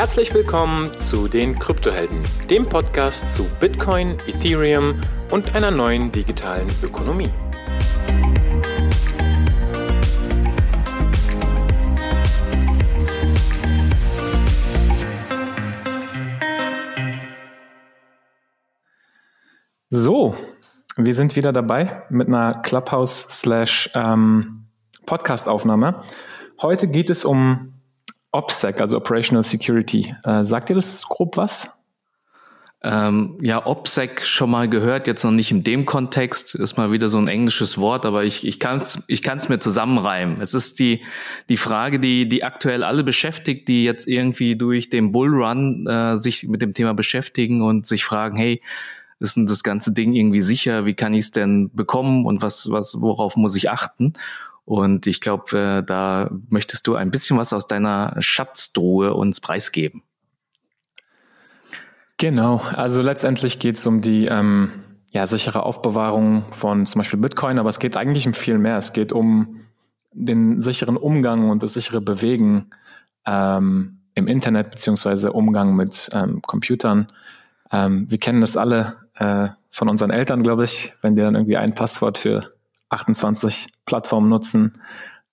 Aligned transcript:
Herzlich 0.00 0.32
willkommen 0.32 0.86
zu 0.98 1.28
den 1.28 1.58
Kryptohelden, 1.58 2.22
dem 2.48 2.64
Podcast 2.64 3.30
zu 3.30 3.44
Bitcoin, 3.60 4.12
Ethereum 4.26 4.98
und 5.30 5.54
einer 5.54 5.70
neuen 5.70 6.10
digitalen 6.10 6.68
Ökonomie. 6.82 7.28
So, 19.90 20.34
wir 20.96 21.12
sind 21.12 21.36
wieder 21.36 21.52
dabei 21.52 22.04
mit 22.08 22.28
einer 22.28 22.62
Clubhouse 22.62 23.26
slash 23.28 23.90
ähm. 23.94 24.64
Heute 26.62 26.88
geht 26.88 27.10
es 27.10 27.26
um 27.26 27.79
OPSEC, 28.32 28.80
also 28.80 28.96
Operational 28.96 29.42
Security. 29.42 30.14
Äh, 30.24 30.44
sagt 30.44 30.68
dir 30.68 30.74
das 30.74 31.06
grob 31.08 31.36
was? 31.36 31.68
Ähm, 32.82 33.36
ja, 33.42 33.66
OPSEC 33.66 34.24
schon 34.24 34.50
mal 34.50 34.66
gehört, 34.66 35.06
jetzt 35.06 35.22
noch 35.22 35.32
nicht 35.32 35.50
in 35.50 35.62
dem 35.62 35.84
Kontext, 35.84 36.54
ist 36.54 36.78
mal 36.78 36.92
wieder 36.92 37.10
so 37.10 37.18
ein 37.18 37.28
englisches 37.28 37.76
Wort, 37.76 38.06
aber 38.06 38.24
ich, 38.24 38.46
ich 38.46 38.58
kann 38.58 38.80
es 38.80 39.02
ich 39.06 39.22
kann's 39.22 39.50
mir 39.50 39.58
zusammenreimen. 39.58 40.40
Es 40.40 40.54
ist 40.54 40.78
die, 40.78 41.04
die 41.50 41.58
Frage, 41.58 42.00
die, 42.00 42.26
die 42.26 42.42
aktuell 42.42 42.82
alle 42.82 43.04
beschäftigt, 43.04 43.68
die 43.68 43.84
jetzt 43.84 44.08
irgendwie 44.08 44.56
durch 44.56 44.88
den 44.88 45.12
Bullrun 45.12 45.86
äh, 45.86 46.16
sich 46.16 46.44
mit 46.48 46.62
dem 46.62 46.72
Thema 46.72 46.94
beschäftigen 46.94 47.60
und 47.60 47.86
sich 47.86 48.02
fragen, 48.02 48.38
hey, 48.38 48.62
ist 49.20 49.36
denn 49.36 49.46
das 49.46 49.62
ganze 49.62 49.92
Ding 49.92 50.14
irgendwie 50.14 50.40
sicher? 50.40 50.86
Wie 50.86 50.94
kann 50.94 51.14
ich 51.14 51.24
es 51.24 51.30
denn 51.30 51.70
bekommen 51.72 52.26
und 52.26 52.42
was, 52.42 52.70
was, 52.70 53.00
worauf 53.00 53.36
muss 53.36 53.54
ich 53.54 53.70
achten? 53.70 54.14
Und 54.64 55.06
ich 55.06 55.20
glaube, 55.20 55.58
äh, 55.58 55.82
da 55.82 56.30
möchtest 56.48 56.86
du 56.86 56.94
ein 56.94 57.10
bisschen 57.10 57.36
was 57.38 57.52
aus 57.52 57.66
deiner 57.66 58.14
Schatztruhe 58.20 59.14
uns 59.14 59.40
preisgeben. 59.40 60.02
Genau, 62.18 62.60
also 62.74 63.00
letztendlich 63.00 63.58
geht 63.58 63.76
es 63.76 63.86
um 63.86 64.02
die 64.02 64.26
ähm, 64.26 64.70
ja, 65.12 65.26
sichere 65.26 65.64
Aufbewahrung 65.64 66.44
von 66.52 66.86
zum 66.86 67.00
Beispiel 67.00 67.18
Bitcoin, 67.18 67.58
aber 67.58 67.68
es 67.68 67.78
geht 67.78 67.96
eigentlich 67.96 68.26
um 68.26 68.34
viel 68.34 68.58
mehr. 68.58 68.76
Es 68.76 68.92
geht 68.92 69.12
um 69.12 69.60
den 70.12 70.60
sicheren 70.60 70.96
Umgang 70.96 71.50
und 71.50 71.62
das 71.62 71.74
sichere 71.74 72.00
Bewegen 72.00 72.70
ähm, 73.26 74.00
im 74.14 74.28
Internet 74.28 74.70
beziehungsweise 74.70 75.32
Umgang 75.32 75.74
mit 75.74 76.10
ähm, 76.12 76.42
Computern. 76.42 77.08
Ähm, 77.72 78.10
wir 78.10 78.18
kennen 78.18 78.40
das 78.40 78.56
alle 78.56 78.96
äh, 79.20 79.50
von 79.70 79.88
unseren 79.88 80.10
Eltern, 80.10 80.42
glaube 80.42 80.64
ich, 80.64 80.94
wenn 81.02 81.14
die 81.14 81.22
dann 81.22 81.36
irgendwie 81.36 81.56
ein 81.56 81.74
Passwort 81.74 82.18
für 82.18 82.48
28 82.88 83.68
Plattformen 83.86 84.28
nutzen. 84.28 84.80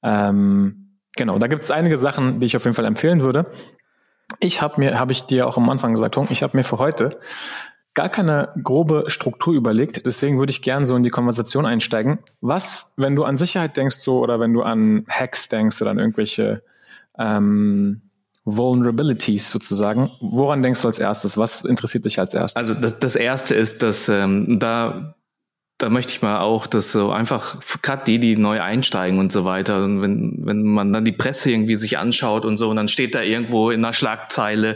Ähm, 0.03 0.99
genau, 1.16 1.39
da 1.39 1.47
gibt 1.47 1.63
es 1.63 1.71
einige 1.71 1.97
Sachen, 1.97 2.39
die 2.39 2.45
ich 2.45 2.55
auf 2.55 2.66
jeden 2.66 2.75
Fall 2.75 2.85
empfehlen 2.85 3.21
würde. 3.21 3.49
Ich 4.39 4.61
habe 4.61 4.79
mir, 4.79 4.99
habe 4.99 5.13
ich 5.13 5.23
dir 5.23 5.47
auch 5.47 5.57
am 5.57 5.69
Anfang 5.69 5.94
gesagt, 5.94 6.17
ich 6.29 6.44
habe 6.44 6.55
mir 6.55 6.63
für 6.63 6.77
heute 6.77 7.19
gar 7.94 8.09
keine 8.09 8.49
grobe 8.61 9.05
Struktur 9.07 9.55
überlegt. 9.55 10.05
Deswegen 10.05 10.38
würde 10.38 10.51
ich 10.51 10.61
gern 10.61 10.85
so 10.85 10.95
in 10.95 11.01
die 11.01 11.09
Konversation 11.09 11.66
einsteigen. 11.66 12.19
Was, 12.41 12.94
wenn 12.97 13.16
du 13.16 13.23
an 13.23 13.38
Sicherheit 13.38 13.75
denkst, 13.75 13.95
so 13.97 14.19
oder 14.19 14.39
wenn 14.39 14.53
du 14.53 14.61
an 14.61 15.05
Hacks 15.09 15.49
denkst 15.49 15.81
oder 15.81 15.91
an 15.91 15.97
irgendwelche 15.97 16.61
ähm, 17.17 18.06
Vulnerabilities 18.50 19.52
sozusagen, 19.52 20.09
woran 20.22 20.64
denkst 20.64 20.81
du 20.81 20.88
als 20.88 21.00
erstes? 21.00 21.38
Was 21.38 21.66
interessiert 21.66 22.06
dich 22.06 22.17
als 22.17 22.34
erstes? 22.34 22.56
Also 22.56 22.80
das, 22.80 22.98
das 22.98 23.17
erste 23.17 23.53
ist, 23.53 23.84
dass 23.84 24.08
ähm, 24.08 24.58
da 24.58 25.16
da 25.78 25.90
möchte 25.90 26.14
ich 26.14 26.23
mal 26.23 26.40
auch, 26.40 26.66
dass 26.66 26.92
so 26.92 27.12
einfach 27.12 27.58
gerade 27.84 28.03
die, 28.06 28.18
die 28.18 28.36
neu 28.36 28.62
einsteigen 28.62 29.20
und 29.20 29.31
so 29.31 29.45
weiter, 29.45 29.84
und 29.84 30.02
wenn, 30.02 30.40
wenn 30.44 30.64
man 30.64 30.92
dann 30.92 31.06
die 31.06 31.12
Presse 31.12 31.52
irgendwie 31.52 31.75
sich 31.75 32.00
anschaut 32.00 32.45
und 32.45 32.58
so, 32.58 32.70
und 32.70 32.78
dann 32.78 32.88
steht 32.88 33.14
da 33.14 33.22
irgendwo 33.22 33.70
in 33.70 33.86
einer 33.86 33.94
Schlagzeile 33.94 34.75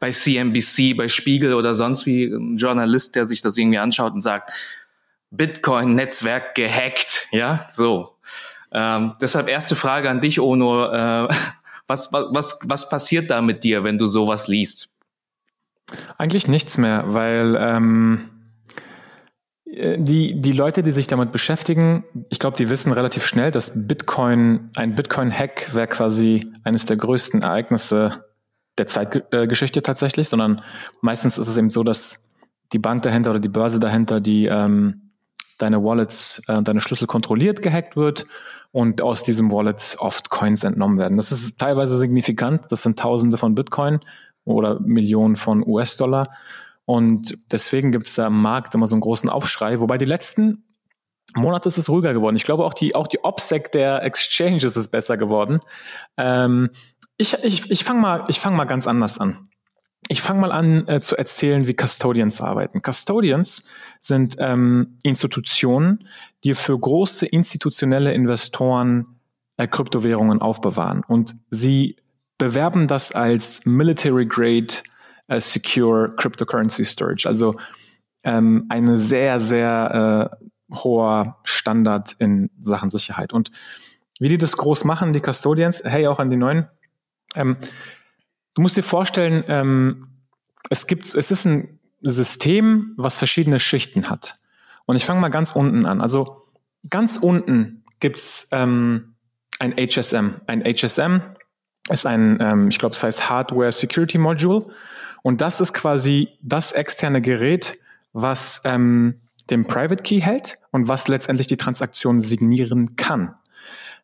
bei 0.00 0.10
CNBC, 0.10 0.96
bei 0.96 1.08
Spiegel 1.08 1.52
oder 1.52 1.74
sonst 1.74 2.06
wie 2.06 2.24
ein 2.24 2.56
Journalist, 2.56 3.14
der 3.14 3.26
sich 3.26 3.42
das 3.42 3.58
irgendwie 3.58 3.78
anschaut 3.78 4.14
und 4.14 4.22
sagt, 4.22 4.52
Bitcoin-Netzwerk 5.30 6.54
gehackt, 6.54 7.26
ja, 7.30 7.66
so. 7.68 8.14
Ähm, 8.72 9.14
deshalb 9.20 9.48
erste 9.48 9.76
Frage 9.76 10.08
an 10.08 10.22
dich, 10.22 10.40
Ono, 10.40 10.86
äh, 10.90 11.28
was, 11.88 12.12
was, 12.12 12.58
was 12.62 12.88
passiert 12.88 13.30
da 13.30 13.42
mit 13.42 13.64
dir, 13.64 13.82
wenn 13.82 13.98
du 13.98 14.06
sowas 14.06 14.46
liest? 14.46 14.90
Eigentlich 16.18 16.46
nichts 16.46 16.78
mehr, 16.78 17.04
weil 17.06 17.56
ähm 17.58 18.30
äh, 19.64 19.98
die, 19.98 20.40
die 20.40 20.52
Leute, 20.52 20.82
die 20.82 20.92
sich 20.92 21.06
damit 21.06 21.32
beschäftigen, 21.32 22.04
ich 22.30 22.38
glaube, 22.38 22.56
die 22.56 22.70
wissen 22.70 22.92
relativ 22.92 23.24
schnell, 23.24 23.50
dass 23.50 23.72
Bitcoin, 23.74 24.70
ein 24.76 24.94
Bitcoin-Hack 24.94 25.74
wäre 25.74 25.88
quasi 25.88 26.50
eines 26.64 26.86
der 26.86 26.96
größten 26.96 27.42
Ereignisse 27.42 28.24
der 28.76 28.86
Zeitgeschichte 28.86 29.82
tatsächlich, 29.82 30.28
sondern 30.28 30.62
meistens 31.00 31.38
ist 31.38 31.48
es 31.48 31.56
eben 31.56 31.70
so, 31.70 31.82
dass 31.82 32.28
die 32.72 32.78
Bank 32.78 33.02
dahinter 33.02 33.30
oder 33.30 33.40
die 33.40 33.48
Börse 33.48 33.78
dahinter, 33.78 34.20
die 34.20 34.46
ähm, 34.46 35.10
deine 35.58 35.82
Wallets 35.82 36.42
äh, 36.46 36.62
deine 36.62 36.80
Schlüssel 36.80 37.06
kontrolliert, 37.06 37.62
gehackt 37.62 37.96
wird 37.96 38.26
und 38.72 39.00
aus 39.02 39.22
diesem 39.22 39.50
Wallet 39.50 39.96
oft 39.98 40.30
Coins 40.30 40.64
entnommen 40.64 40.98
werden. 40.98 41.16
Das 41.16 41.32
ist 41.32 41.58
teilweise 41.58 41.96
signifikant. 41.96 42.70
Das 42.70 42.82
sind 42.82 42.98
Tausende 42.98 43.36
von 43.36 43.54
Bitcoin 43.54 44.00
oder 44.44 44.78
Millionen 44.80 45.36
von 45.36 45.66
US-Dollar. 45.66 46.28
Und 46.84 47.38
deswegen 47.50 47.92
gibt 47.92 48.06
es 48.06 48.14
da 48.14 48.26
im 48.26 48.40
Markt 48.40 48.74
immer 48.74 48.86
so 48.86 48.94
einen 48.94 49.02
großen 49.02 49.28
Aufschrei. 49.28 49.80
Wobei 49.80 49.98
die 49.98 50.04
letzten 50.04 50.64
Monate 51.34 51.68
ist 51.68 51.76
es 51.76 51.88
ruhiger 51.88 52.14
geworden. 52.14 52.36
Ich 52.36 52.44
glaube, 52.44 52.64
auch 52.64 52.74
die, 52.74 52.94
auch 52.94 53.06
die 53.06 53.22
OPSEC 53.22 53.70
der 53.72 54.02
Exchanges 54.02 54.76
ist 54.76 54.88
besser 54.88 55.16
geworden. 55.16 55.60
Ähm, 56.16 56.70
ich 57.18 57.34
ich, 57.42 57.70
ich 57.70 57.84
fange 57.84 58.00
mal, 58.00 58.24
ich 58.28 58.40
fang 58.40 58.56
mal 58.56 58.64
ganz 58.64 58.86
anders 58.86 59.18
an. 59.18 59.50
Ich 60.08 60.22
fange 60.22 60.40
mal 60.40 60.52
an 60.52 60.88
äh, 60.88 61.00
zu 61.00 61.16
erzählen, 61.16 61.66
wie 61.66 61.74
Custodians 61.74 62.40
arbeiten. 62.40 62.80
Custodians 62.80 63.64
sind 64.00 64.36
ähm, 64.38 64.98
Institutionen, 65.02 66.08
die 66.44 66.54
für 66.54 66.78
große 66.78 67.26
institutionelle 67.26 68.12
Investoren 68.14 69.20
äh, 69.58 69.66
Kryptowährungen 69.66 70.40
aufbewahren. 70.40 71.04
Und 71.06 71.36
sie 71.50 71.96
bewerben 72.38 72.86
das 72.86 73.12
als 73.12 73.66
Military 73.66 74.24
Grade 74.24 74.74
äh, 75.26 75.40
Secure 75.40 76.14
Cryptocurrency 76.16 76.86
Storage. 76.86 77.28
Also 77.28 77.54
ähm, 78.24 78.64
eine 78.70 78.98
sehr, 78.98 79.38
sehr 79.38 80.30
äh, 80.40 80.74
hoher 80.74 81.38
Standard 81.44 82.16
in 82.18 82.50
Sachen 82.60 82.88
Sicherheit. 82.88 83.32
Und 83.34 83.50
wie 84.20 84.28
die 84.28 84.38
das 84.38 84.56
groß 84.56 84.84
machen, 84.84 85.12
die 85.12 85.20
Custodians, 85.20 85.82
hey, 85.84 86.06
auch 86.06 86.18
an 86.18 86.30
die 86.30 86.36
neuen. 86.36 86.66
Ähm, 87.34 87.58
du 88.58 88.62
musst 88.62 88.76
dir 88.76 88.82
vorstellen, 88.82 89.44
ähm, 89.46 90.08
es 90.68 90.88
gibt, 90.88 91.04
es 91.04 91.30
ist 91.30 91.44
ein 91.44 91.78
System, 92.00 92.92
was 92.96 93.16
verschiedene 93.16 93.60
Schichten 93.60 94.10
hat. 94.10 94.34
Und 94.84 94.96
ich 94.96 95.04
fange 95.04 95.20
mal 95.20 95.28
ganz 95.28 95.52
unten 95.52 95.86
an. 95.86 96.00
Also 96.00 96.44
ganz 96.90 97.18
unten 97.18 97.84
gibt's 98.00 98.48
ähm, 98.50 99.14
ein 99.60 99.74
HSM. 99.76 100.40
Ein 100.48 100.64
HSM 100.64 101.20
ist 101.88 102.04
ein, 102.04 102.38
ähm, 102.40 102.68
ich 102.68 102.80
glaube, 102.80 102.96
es 102.96 103.02
heißt 103.04 103.30
Hardware 103.30 103.70
Security 103.70 104.18
Module. 104.18 104.64
Und 105.22 105.40
das 105.40 105.60
ist 105.60 105.72
quasi 105.72 106.30
das 106.42 106.72
externe 106.72 107.22
Gerät, 107.22 107.78
was 108.12 108.60
ähm, 108.64 109.20
den 109.50 109.66
Private 109.66 110.02
Key 110.02 110.20
hält 110.20 110.58
und 110.72 110.88
was 110.88 111.06
letztendlich 111.06 111.46
die 111.46 111.58
Transaktion 111.58 112.20
signieren 112.20 112.96
kann. 112.96 113.36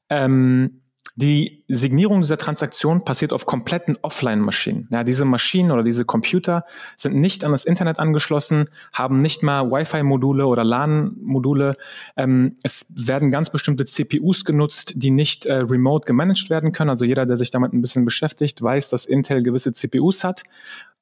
Ähm, 0.09 0.81
die 1.17 1.65
Signierung 1.69 2.23
dieser 2.23 2.37
Transaktion 2.37 3.05
passiert 3.05 3.33
auf 3.33 3.47
kompletten 3.47 3.97
Offline-Maschinen. 4.03 4.89
Ja, 4.91 5.05
diese 5.05 5.25
Maschinen 5.25 5.71
oder 5.71 5.83
diese 5.83 6.05
Computer 6.05 6.65
sind 6.97 7.15
nicht 7.15 7.45
an 7.45 7.53
das 7.53 7.65
Internet 7.65 7.99
angeschlossen, 7.99 8.69
haben 8.93 9.23
nicht 9.23 9.43
mal 9.43 9.71
Wi-Fi-Module 9.71 10.47
oder 10.47 10.65
LAN-Module. 10.65 11.77
Ähm, 12.17 12.57
es 12.63 13.07
werden 13.07 13.31
ganz 13.31 13.51
bestimmte 13.51 13.85
CPUs 13.85 14.45
genutzt, 14.45 14.95
die 14.97 15.11
nicht 15.11 15.47
äh, 15.47 15.55
remote 15.55 16.07
gemanagt 16.07 16.51
werden 16.51 16.73
können. 16.73 16.91
Also 16.91 17.05
jeder, 17.05 17.27
der 17.27 17.37
sich 17.37 17.51
damit 17.51 17.73
ein 17.73 17.81
bisschen 17.81 18.05
beschäftigt, 18.05 18.61
weiß, 18.61 18.89
dass 18.89 19.05
Intel 19.05 19.43
gewisse 19.43 19.73
CPUs 19.73 20.25
hat 20.25 20.43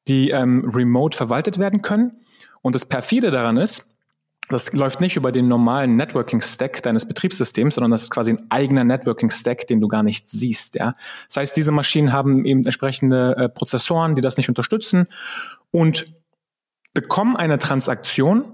die 0.09 0.31
ähm, 0.31 0.69
remote 0.73 1.17
verwaltet 1.17 1.59
werden 1.59 1.83
können. 1.83 2.13
Und 2.61 2.75
das 2.75 2.87
perfide 2.87 3.31
daran 3.31 3.57
ist, 3.57 3.92
das 4.49 4.73
läuft 4.73 5.01
nicht 5.01 5.17
über 5.17 5.33
den 5.33 5.49
normalen 5.49 5.97
Networking-Stack 5.97 6.83
deines 6.83 7.07
Betriebssystems, 7.07 7.77
sondern 7.77 7.91
das 7.91 8.03
ist 8.03 8.11
quasi 8.11 8.33
ein 8.33 8.47
eigener 8.51 8.85
Networking-Stack, 8.85 9.67
den 9.67 9.81
du 9.81 9.89
gar 9.89 10.03
nicht 10.03 10.29
siehst. 10.29 10.75
Ja? 10.75 10.93
Das 11.29 11.37
heißt, 11.37 11.57
diese 11.57 11.73
Maschinen 11.73 12.13
haben 12.13 12.45
eben 12.45 12.61
entsprechende 12.61 13.37
äh, 13.37 13.49
Prozessoren, 13.49 14.15
die 14.15 14.21
das 14.21 14.37
nicht 14.37 14.49
unterstützen 14.49 15.07
und 15.71 16.07
bekommen 16.93 17.37
eine 17.37 17.59
Transaktion 17.59 18.45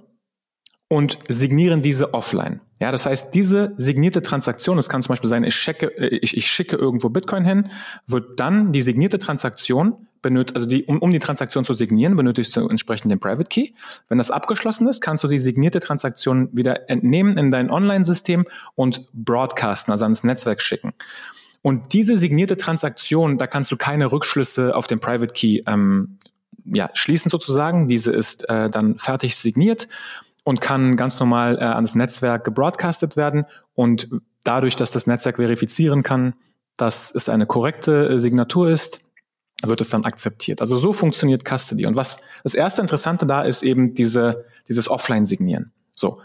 und 0.89 1.19
signieren 1.29 1.83
diese 1.83 2.15
offline. 2.15 2.61
Ja, 2.81 2.91
das 2.91 3.05
heißt, 3.05 3.35
diese 3.35 3.75
signierte 3.77 4.23
Transaktion, 4.23 4.77
das 4.77 4.89
kann 4.89 5.03
zum 5.03 5.11
Beispiel 5.11 5.29
sein, 5.29 5.45
ich, 5.45 5.55
checke, 5.55 5.87
äh, 5.99 6.19
ich, 6.23 6.37
ich 6.37 6.47
schicke 6.47 6.77
irgendwo 6.77 7.11
Bitcoin 7.11 7.45
hin, 7.45 7.71
wird 8.07 8.41
dann 8.41 8.73
die 8.73 8.81
signierte 8.81 9.19
Transaktion 9.19 10.07
benötigt, 10.23 10.57
also 10.57 10.67
die, 10.67 10.85
um, 10.85 10.99
um 11.01 11.13
die 11.13 11.19
Transaktion 11.19 11.65
zu 11.65 11.73
signieren, 11.75 12.17
benötigst 12.17 12.57
du 12.57 12.67
entsprechend 12.69 13.13
den 13.13 13.21
Private 13.21 13.49
Key. 13.49 13.73
Wenn 14.09 14.19
das 14.19 14.31
abgeschlossen 14.31 14.89
ist, 14.89 15.01
kannst 15.01 15.23
du 15.25 15.29
die 15.29 15.39
signierte 15.39 15.81
Transaktion 15.81 16.49
wieder 16.53 16.89
entnehmen 16.89 17.37
in 17.37 17.51
dein 17.51 17.71
Online-System 17.71 18.47
und 18.75 19.09
broadcasten, 19.13 19.93
also 19.93 20.05
ans 20.05 20.25
Netzwerk 20.25 20.63
schicken. 20.63 20.95
Und 21.61 21.93
diese 21.93 22.17
signierte 22.17 22.57
Transaktion, 22.57 23.37
da 23.37 23.47
kannst 23.47 23.71
du 23.71 23.77
keine 23.77 24.11
Rückschlüsse 24.11 24.75
auf 24.75 24.87
den 24.87 25.01
Private 25.01 25.35
Key 25.35 25.63
ähm, 25.67 26.17
ja, 26.65 26.91
schließen 26.95 27.31
sozusagen. 27.31 27.89
Diese 27.89 28.13
ist 28.13 28.49
äh, 28.49 28.71
dann 28.71 28.99
fertig 28.99 29.37
signiert 29.37 29.89
und 30.49 30.63
kann 30.63 30.97
ganz 30.97 31.21
normal 31.21 31.59
äh, 31.59 31.65
an 31.65 31.85
das 31.85 31.95
Netzwerk 31.95 32.43
gebroadcastet 32.43 33.19
werden. 33.19 33.45
Und 33.75 34.09
dadurch, 34.45 34.77
dass 34.77 34.91
das 34.91 35.07
Netzwerk 35.07 35.37
verifizieren 35.37 36.03
kann, 36.03 36.33
dass 36.79 37.15
es 37.15 37.29
eine 37.29 37.45
korrekte 37.45 38.09
äh, 38.09 38.19
Signatur 38.19 38.71
ist, 38.71 39.03
wird 39.63 39.83
es 39.83 39.91
dann 39.91 40.07
akzeptiert. 40.07 40.63
Also 40.63 40.79
so 40.79 40.95
funktioniert 40.95 41.45
Custody. 41.45 41.85
Und 41.85 41.97
was 41.97 42.17
das 42.45 42.55
erste 42.55 42.81
Interessante 42.81 43.27
da 43.27 43.43
ist 43.43 43.63
eben 43.63 43.93
diese, 43.93 44.47
dieses 44.67 44.89
Offline-Signieren. 44.89 45.71
So. 45.95 46.19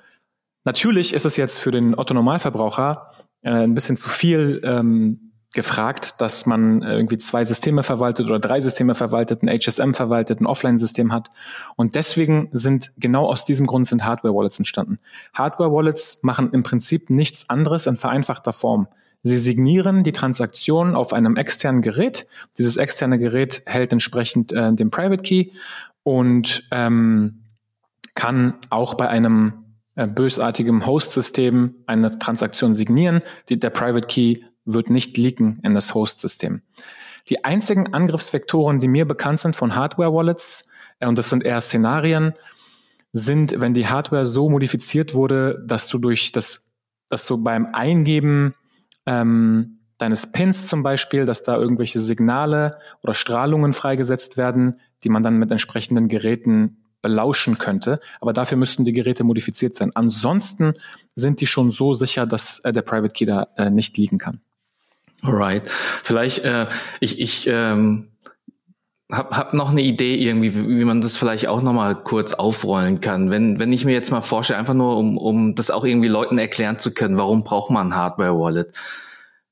Natürlich 0.63 1.13
ist 1.13 1.25
es 1.25 1.35
jetzt 1.35 1.59
für 1.59 1.71
den 1.71 1.93
Otto-Normalverbraucher 1.93 3.11
äh, 3.41 3.49
ein 3.49 3.73
bisschen 3.73 3.97
zu 3.97 4.07
viel 4.07 4.61
ähm, 4.63 5.32
gefragt, 5.53 6.15
dass 6.17 6.45
man 6.45 6.81
irgendwie 6.81 7.17
zwei 7.17 7.45
Systeme 7.45 7.83
verwaltet 7.83 8.25
oder 8.25 8.39
drei 8.39 8.59
Systeme 8.59 8.95
verwaltet, 8.95 9.43
ein 9.43 9.49
HSM 9.49 9.93
verwaltet, 9.93 10.41
ein 10.41 10.47
Offline-System 10.47 11.13
hat. 11.13 11.29
Und 11.75 11.95
deswegen 11.95 12.49
sind 12.51 12.91
genau 12.97 13.27
aus 13.27 13.45
diesem 13.45 13.67
Grund 13.67 13.85
sind 13.85 14.03
Hardware-Wallets 14.03 14.57
entstanden. 14.57 14.97
Hardware-Wallets 15.33 16.23
machen 16.23 16.51
im 16.53 16.63
Prinzip 16.63 17.11
nichts 17.11 17.49
anderes 17.49 17.85
in 17.85 17.97
vereinfachter 17.97 18.51
Form. 18.51 18.87
Sie 19.21 19.37
signieren 19.37 20.03
die 20.03 20.11
Transaktion 20.11 20.95
auf 20.95 21.13
einem 21.13 21.37
externen 21.37 21.81
Gerät. 21.81 22.27
Dieses 22.57 22.75
externe 22.75 23.19
Gerät 23.19 23.61
hält 23.65 23.93
entsprechend 23.93 24.51
äh, 24.51 24.73
den 24.73 24.89
Private 24.89 25.21
Key 25.21 25.51
und 26.01 26.63
ähm, 26.71 27.43
kann 28.15 28.55
auch 28.69 28.95
bei 28.95 29.07
einem 29.07 29.53
äh, 29.95 30.07
bösartigem 30.07 30.85
Host-System 30.85 31.75
eine 31.85 32.17
Transaktion 32.17 32.73
signieren. 32.73 33.21
Die, 33.49 33.59
der 33.59 33.69
Private 33.69 34.07
Key 34.07 34.39
wird 34.65 34.89
nicht 34.89 35.17
leaken 35.17 35.59
in 35.63 35.73
das 35.73 35.93
Host-System. 35.93 36.61
Die 37.29 37.43
einzigen 37.43 37.93
Angriffsvektoren, 37.93 38.79
die 38.79 38.87
mir 38.87 39.07
bekannt 39.07 39.39
sind 39.39 39.55
von 39.55 39.75
Hardware-Wallets, 39.75 40.69
äh, 40.99 41.07
und 41.07 41.17
das 41.17 41.29
sind 41.29 41.43
eher 41.43 41.61
Szenarien, 41.61 42.33
sind, 43.11 43.59
wenn 43.59 43.73
die 43.73 43.87
Hardware 43.87 44.25
so 44.25 44.49
modifiziert 44.49 45.13
wurde, 45.13 45.63
dass 45.65 45.87
du 45.87 45.99
durch 45.99 46.31
das, 46.31 46.65
dass 47.09 47.25
du 47.25 47.37
beim 47.37 47.67
Eingeben 47.67 48.55
ähm, 49.05 49.79
deines 49.99 50.31
Pins 50.31 50.67
zum 50.67 50.83
Beispiel, 50.83 51.25
dass 51.25 51.43
da 51.43 51.55
irgendwelche 51.55 51.99
Signale 51.99 52.77
oder 53.03 53.13
Strahlungen 53.13 53.73
freigesetzt 53.73 54.35
werden, 54.35 54.79
die 55.03 55.09
man 55.09 55.21
dann 55.21 55.37
mit 55.37 55.51
entsprechenden 55.51 56.07
Geräten 56.07 56.83
belauschen 57.01 57.59
könnte. 57.59 57.99
Aber 58.19 58.33
dafür 58.33 58.57
müssten 58.57 58.83
die 58.83 58.93
Geräte 58.93 59.23
modifiziert 59.23 59.75
sein. 59.75 59.91
Ansonsten 59.93 60.73
sind 61.13 61.41
die 61.41 61.47
schon 61.47 61.69
so 61.69 61.93
sicher, 61.93 62.25
dass 62.25 62.59
äh, 62.59 62.71
der 62.71 62.81
Private 62.81 63.13
Key 63.13 63.25
da 63.25 63.47
äh, 63.57 63.69
nicht 63.69 63.95
liegen 63.97 64.17
kann. 64.17 64.41
Alright. 65.23 65.69
Vielleicht, 66.03 66.43
äh, 66.45 66.67
ich, 66.99 67.19
ich 67.21 67.47
ähm, 67.47 68.11
hab, 69.11 69.35
hab 69.37 69.53
noch 69.53 69.71
eine 69.71 69.81
Idee 69.81 70.15
irgendwie, 70.15 70.55
wie 70.55 70.83
man 70.83 71.01
das 71.01 71.17
vielleicht 71.17 71.47
auch 71.47 71.61
noch 71.61 71.73
mal 71.73 71.95
kurz 71.95 72.33
aufrollen 72.33 72.99
kann. 72.99 73.29
Wenn, 73.29 73.59
wenn 73.59 73.71
ich 73.71 73.85
mir 73.85 73.93
jetzt 73.93 74.11
mal 74.11 74.21
vorstelle, 74.21 74.59
einfach 74.59 74.73
nur, 74.73 74.97
um, 74.97 75.17
um 75.17 75.55
das 75.55 75.71
auch 75.71 75.85
irgendwie 75.85 76.09
Leuten 76.09 76.37
erklären 76.37 76.79
zu 76.79 76.93
können, 76.93 77.17
warum 77.17 77.43
braucht 77.43 77.71
man 77.71 77.87
ein 77.87 77.95
Hardware-Wallet? 77.95 78.75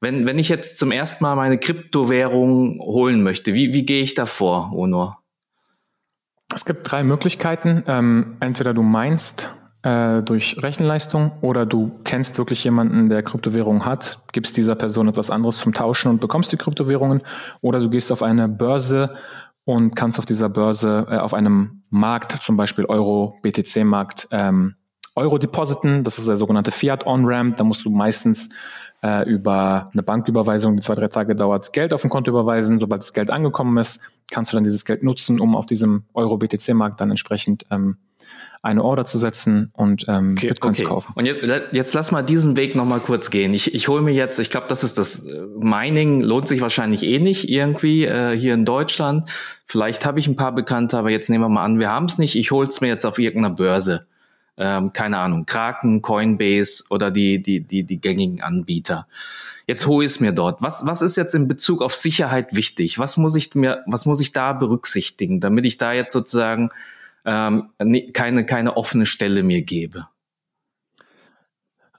Wenn, 0.02 0.26
wenn 0.26 0.40
ich 0.40 0.50
jetzt 0.50 0.78
zum 0.78 0.92
ersten 0.92 1.24
Mal 1.24 1.36
meine 1.36 1.60
Kryptowährung 1.60 2.80
holen 2.80 3.22
möchte, 3.22 3.54
wie, 3.54 3.74
wie 3.74 3.86
gehe 3.86 4.02
ich 4.02 4.16
da 4.16 4.26
vor, 4.26 4.72
Onur? 4.74 5.20
Es 6.54 6.66
gibt 6.66 6.92
drei 6.92 7.04
Möglichkeiten. 7.04 7.84
Ähm, 7.88 8.38
entweder 8.40 8.74
du 8.74 8.82
meinst 8.82 9.54
äh, 9.84 10.22
durch 10.22 10.58
Rechenleistung 10.62 11.32
oder 11.42 11.66
du 11.66 11.92
kennst 12.04 12.38
wirklich 12.38 12.64
jemanden, 12.64 13.10
der 13.10 13.24
Kryptowährung 13.24 13.86
hat, 13.86 14.20
gibst 14.32 14.58
dieser 14.58 14.76
Person 14.76 15.08
etwas 15.08 15.30
anderes 15.30 15.58
zum 15.58 15.74
Tauschen 15.74 16.12
und 16.12 16.22
bekommst 16.22 16.52
die 16.52 16.58
Kryptowährungen 16.58 17.22
oder 17.62 17.80
du 17.80 17.90
gehst 17.90 18.12
auf 18.12 18.22
eine 18.22 18.48
Börse 18.48 19.10
und 19.66 19.96
kannst 19.96 20.20
auf 20.20 20.26
dieser 20.26 20.50
Börse 20.50 21.08
äh, 21.10 21.18
auf 21.18 21.34
einem 21.34 21.84
Markt, 21.90 22.44
zum 22.44 22.58
Beispiel 22.58 22.86
Euro, 22.86 23.38
BTC-Markt, 23.42 24.28
ähm, 24.32 24.76
Euro 25.16 25.38
depositen. 25.38 26.04
Das 26.04 26.18
ist 26.18 26.28
der 26.28 26.36
sogenannte 26.36 26.72
Fiat 26.72 27.06
On-Ramp. 27.06 27.58
Da 27.58 27.64
musst 27.64 27.84
du 27.86 27.90
meistens 27.90 28.50
äh, 29.04 29.28
über 29.30 29.90
eine 29.92 30.04
Banküberweisung, 30.04 30.76
die 30.76 30.82
zwei, 30.82 30.96
drei 30.96 31.08
Tage 31.08 31.36
dauert, 31.36 31.74
Geld 31.74 31.94
auf 31.94 32.04
ein 32.04 32.10
Konto 32.10 32.32
überweisen. 32.32 32.78
Sobald 32.78 33.02
das 33.02 33.14
Geld 33.14 33.30
angekommen 33.30 33.78
ist, 33.78 34.00
kannst 34.32 34.52
du 34.52 34.58
dann 34.58 34.64
dieses 34.64 34.86
Geld 34.86 35.04
nutzen, 35.04 35.40
um 35.40 35.56
auf 35.56 35.66
diesem 35.66 36.04
Euro-BTC-Markt 36.14 37.02
dann 37.02 37.10
entsprechend 37.10 37.66
ähm, 37.72 37.98
eine 38.62 38.84
Order 38.84 39.06
zu 39.06 39.18
setzen 39.18 39.72
und 39.74 40.06
ähm, 40.08 40.36
okay, 40.38 40.50
Bitcoin 40.50 40.72
okay. 40.72 40.84
zu 40.84 40.90
kaufen. 40.90 41.14
Und 41.16 41.26
jetzt, 41.26 41.42
jetzt 41.72 41.94
lass 41.94 42.12
mal 42.12 42.22
diesen 42.22 42.58
Weg 42.58 42.76
nochmal 42.76 43.00
kurz 43.00 43.32
gehen. 43.32 43.54
Ich, 43.54 43.74
ich 43.74 43.88
hole 43.88 44.02
mir 44.02 44.14
jetzt, 44.14 44.38
ich 44.40 44.50
glaube, 44.52 44.68
das 44.70 44.84
ist 44.84 44.98
das 44.98 45.26
äh, 45.26 45.46
Mining, 45.58 46.22
lohnt 46.22 46.48
sich 46.48 46.62
wahrscheinlich 46.62 47.04
eh 47.04 47.20
nicht 47.20 47.50
irgendwie 47.50 48.06
äh, 48.06 48.38
hier 48.38 48.54
in 48.54 48.66
Deutschland. 48.66 49.30
Vielleicht 49.66 50.06
habe 50.06 50.20
ich 50.20 50.28
ein 50.28 50.36
paar 50.36 50.54
Bekannte, 50.54 50.98
aber 50.98 51.10
jetzt 51.10 51.30
nehmen 51.30 51.44
wir 51.44 51.50
mal 51.50 51.64
an, 51.64 51.80
wir 51.80 51.90
haben 51.90 52.06
es 52.06 52.18
nicht. 52.18 52.36
Ich 52.36 52.52
hole 52.52 52.68
es 52.68 52.82
mir 52.82 52.88
jetzt 52.88 53.06
auf 53.06 53.18
irgendeiner 53.18 53.56
Börse 53.56 54.06
ähm, 54.58 54.92
keine 54.92 55.18
Ahnung, 55.18 55.46
Kraken, 55.46 56.02
Coinbase 56.02 56.84
oder 56.90 57.10
die, 57.10 57.42
die, 57.42 57.62
die, 57.62 57.84
die 57.84 58.00
gängigen 58.00 58.42
Anbieter. 58.42 59.08
Jetzt 59.66 59.88
hole 59.88 60.06
ich 60.06 60.14
es 60.14 60.20
mir 60.20 60.34
dort. 60.34 60.62
Was, 60.62 60.86
was 60.86 61.02
ist 61.02 61.18
jetzt 61.18 61.34
in 61.34 61.48
Bezug 61.48 61.82
auf 61.82 61.96
Sicherheit 61.96 62.56
wichtig? 62.56 63.00
Was 63.00 63.18
muss 63.18 63.36
ich 63.36 63.56
mir, 63.56 63.84
was 63.88 64.06
muss 64.06 64.20
ich 64.20 64.34
da 64.34 64.54
berücksichtigen, 64.54 65.40
damit 65.40 65.66
ich 65.66 65.78
da 65.78 65.94
jetzt 65.94 66.14
sozusagen 66.14 66.70
ähm, 67.26 67.70
keine, 68.14 68.46
keine 68.46 68.78
offene 68.78 69.06
Stelle 69.06 69.44
mir 69.44 69.62
gebe? 69.62 70.08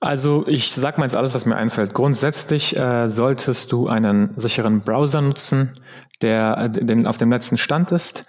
Also 0.01 0.45
ich 0.49 0.73
sag 0.73 0.99
mal 0.99 1.05
jetzt 1.05 1.15
alles, 1.15 1.33
was 1.33 1.47
mir 1.47 1.57
einfällt. 1.57 1.95
Grundsätzlich 1.95 2.77
äh, 2.77 3.09
solltest 3.09 3.71
du 3.71 3.87
einen 3.87 4.33
sicheren 4.37 4.81
Browser 4.81 5.21
nutzen, 5.21 5.79
der 6.23 6.59
äh, 6.59 6.71
den 6.71 7.07
auf 7.07 7.19
dem 7.19 7.31
letzten 7.31 7.57
Stand 7.57 7.93
ist. 7.93 8.25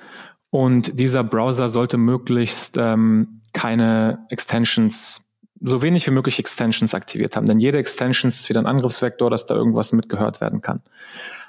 Und 0.52 1.00
dieser 1.00 1.24
Browser 1.24 1.70
sollte 1.70 1.98
möglichst 1.98 2.78
ähm, 2.78 3.42
keine 3.54 4.26
Extensions, 4.30 5.23
so 5.64 5.82
wenig 5.82 6.06
wie 6.06 6.12
möglich 6.12 6.40
Extensions 6.40 6.94
aktiviert 6.94 7.36
haben. 7.36 7.46
Denn 7.46 7.60
jede 7.60 7.78
Extension 7.78 8.28
ist 8.28 8.50
wieder 8.50 8.60
ein 8.60 8.66
Angriffsvektor, 8.66 9.30
dass 9.30 9.46
da 9.46 9.56
irgendwas 9.56 9.94
mitgehört 9.94 10.42
werden 10.42 10.62
kann. 10.62 10.82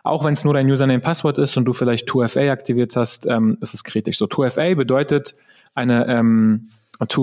Auch 0.05 0.25
wenn 0.25 0.34
es 0.34 0.44
nur 0.44 0.55
dein 0.55 0.70
Username-Passwort 0.70 1.38
ist 1.38 1.56
und 1.56 1.64
du 1.64 1.72
vielleicht 1.72 2.08
2FA 2.08 2.50
aktiviert 2.50 2.94
hast, 2.94 3.26
ähm, 3.26 3.58
ist 3.61 3.75
es 3.75 3.82
kritisch. 3.82 4.19
So 4.19 4.26
2FA 4.26 4.76
bedeutet 4.76 5.34
eine 5.75 6.06
ähm, 6.06 6.69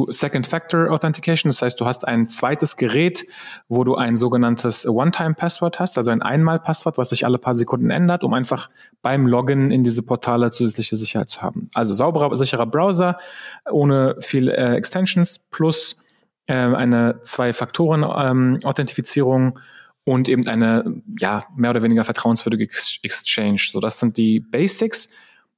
Second 0.10 0.48
Factor 0.48 0.92
Authentication. 0.92 1.50
Das 1.50 1.62
heißt, 1.62 1.80
du 1.80 1.86
hast 1.86 2.06
ein 2.06 2.28
zweites 2.28 2.76
Gerät, 2.76 3.26
wo 3.70 3.86
du 3.86 3.96
ein 3.96 4.18
sogenanntes 4.18 4.86
One-Time-Passwort 4.86 5.80
hast, 5.80 5.98
also 5.98 6.12
ein 6.12 6.22
Einmal-Passwort, 6.22 6.98
was 6.98 7.10
sich 7.10 7.26
alle 7.26 7.38
paar 7.38 7.56
Sekunden 7.56 7.90
ändert, 7.90 8.26
um 8.26 8.34
einfach 8.34 8.70
beim 9.02 9.28
Login 9.28 9.72
in 9.72 9.84
diese 9.84 10.02
Portale 10.02 10.52
zusätzliche 10.52 10.98
Sicherheit 10.98 11.30
zu 11.30 11.42
haben. 11.42 11.70
Also 11.74 11.94
sauberer, 11.94 12.36
sicherer 12.36 12.66
Browser, 12.66 13.18
ohne 13.70 14.18
viel 14.20 14.50
äh, 14.50 14.76
Extensions 14.76 15.40
plus 15.40 16.01
äh, 16.48 16.54
eine 16.54 17.22
Zwei-Faktoren-Authentifizierung 17.22 19.42
ähm, 19.42 19.54
und 20.04 20.30
eben 20.30 20.48
eine 20.48 21.04
ja 21.20 21.44
mehr 21.56 21.70
oder 21.70 21.84
weniger 21.84 22.04
vertrauenswürdige 22.04 22.68
Exchange. 23.04 23.62
So, 23.70 23.80
das 23.80 24.00
sind 24.00 24.18
die 24.18 24.40
Basics. 24.40 25.10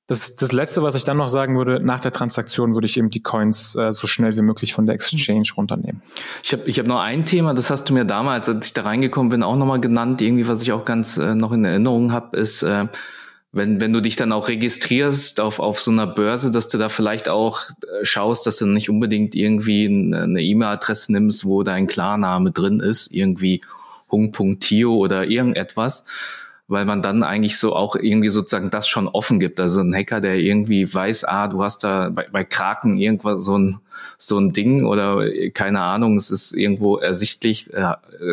Das, 0.07 0.35
das 0.35 0.51
Letzte, 0.51 0.83
was 0.83 0.95
ich 0.95 1.05
dann 1.05 1.15
noch 1.15 1.29
sagen 1.29 1.55
würde, 1.55 1.79
nach 1.81 2.01
der 2.01 2.11
Transaktion 2.11 2.73
würde 2.73 2.85
ich 2.85 2.97
eben 2.97 3.09
die 3.09 3.23
Coins 3.23 3.73
äh, 3.75 3.93
so 3.93 4.05
schnell 4.05 4.35
wie 4.35 4.41
möglich 4.41 4.73
von 4.73 4.85
der 4.85 4.95
Exchange 4.95 5.47
runternehmen. 5.55 6.01
Ich 6.43 6.51
habe 6.51 6.63
ich 6.65 6.77
hab 6.77 6.87
noch 6.87 6.99
ein 6.99 7.23
Thema, 7.23 7.53
das 7.53 7.69
hast 7.69 7.85
du 7.85 7.93
mir 7.93 8.03
damals, 8.03 8.49
als 8.49 8.65
ich 8.65 8.73
da 8.73 8.81
reingekommen 8.81 9.29
bin, 9.29 9.43
auch 9.43 9.55
nochmal 9.55 9.79
genannt. 9.79 10.21
Irgendwie, 10.21 10.45
was 10.45 10.61
ich 10.61 10.73
auch 10.73 10.83
ganz 10.83 11.15
äh, 11.15 11.35
noch 11.35 11.53
in 11.53 11.63
Erinnerung 11.63 12.11
habe, 12.11 12.35
ist, 12.35 12.63
äh, 12.63 12.87
wenn, 13.53 13.79
wenn 13.79 13.93
du 13.93 14.01
dich 14.01 14.15
dann 14.15 14.31
auch 14.31 14.49
registrierst 14.49 15.39
auf, 15.39 15.59
auf 15.59 15.79
so 15.79 15.91
einer 15.91 16.07
Börse, 16.07 16.49
dass 16.49 16.67
du 16.67 16.79
da 16.79 16.89
vielleicht 16.89 17.29
auch 17.29 17.61
äh, 17.67 18.03
schaust, 18.03 18.47
dass 18.47 18.57
du 18.57 18.65
nicht 18.65 18.89
unbedingt 18.89 19.35
irgendwie 19.35 19.85
eine 19.85 20.41
E-Mail-Adresse 20.41 21.11
nimmst, 21.13 21.45
wo 21.45 21.61
dein 21.61 21.85
Klarname 21.85 22.51
drin 22.51 22.79
ist, 22.79 23.13
irgendwie 23.13 23.61
hung.tio 24.11 24.95
oder 24.95 25.25
irgendetwas 25.25 26.05
weil 26.67 26.85
man 26.85 27.01
dann 27.01 27.23
eigentlich 27.23 27.57
so 27.57 27.75
auch 27.75 27.95
irgendwie 27.95 28.29
sozusagen 28.29 28.69
das 28.69 28.87
schon 28.87 29.07
offen 29.07 29.39
gibt. 29.39 29.59
Also 29.59 29.81
ein 29.81 29.93
Hacker, 29.93 30.21
der 30.21 30.35
irgendwie 30.35 30.91
weiß, 30.91 31.25
ah, 31.25 31.47
du 31.47 31.61
hast 31.61 31.83
da 31.83 32.09
bei, 32.09 32.25
bei 32.31 32.43
Kraken 32.45 32.97
irgendwas 32.97 33.43
so 33.43 33.57
ein 33.57 33.79
so 34.17 34.39
ein 34.39 34.53
Ding 34.53 34.85
oder 34.85 35.23
keine 35.53 35.81
Ahnung, 35.81 36.17
es 36.17 36.31
ist 36.31 36.53
irgendwo 36.53 36.97
ersichtlich, 36.97 37.69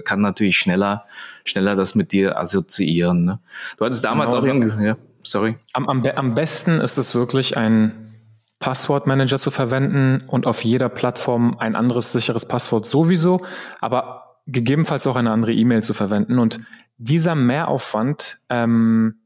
kann 0.04 0.20
natürlich 0.20 0.56
schneller 0.56 1.04
schneller 1.44 1.76
das 1.76 1.94
mit 1.94 2.12
dir 2.12 2.38
assoziieren. 2.38 3.24
Ne? 3.24 3.40
Du 3.76 3.84
hattest 3.84 4.04
damals 4.04 4.32
genau, 4.32 4.40
auch 4.40 4.80
ja, 4.80 4.96
sorry. 5.22 5.56
Am, 5.72 5.88
am, 5.88 6.02
am 6.04 6.34
besten 6.34 6.80
ist 6.80 6.98
es 6.98 7.14
wirklich 7.14 7.56
ein 7.56 8.14
Passwortmanager 8.58 9.38
zu 9.38 9.50
verwenden 9.50 10.22
und 10.28 10.46
auf 10.46 10.64
jeder 10.64 10.88
Plattform 10.88 11.58
ein 11.58 11.74
anderes 11.74 12.12
sicheres 12.12 12.46
Passwort 12.46 12.84
sowieso, 12.86 13.40
aber 13.80 14.36
gegebenenfalls 14.46 15.06
auch 15.06 15.16
eine 15.16 15.30
andere 15.30 15.52
E-Mail 15.52 15.82
zu 15.82 15.94
verwenden. 15.94 16.38
Und 16.38 16.60
dieser 16.98 17.34
Mehraufwand, 17.34 18.38
ähm, 18.50 19.16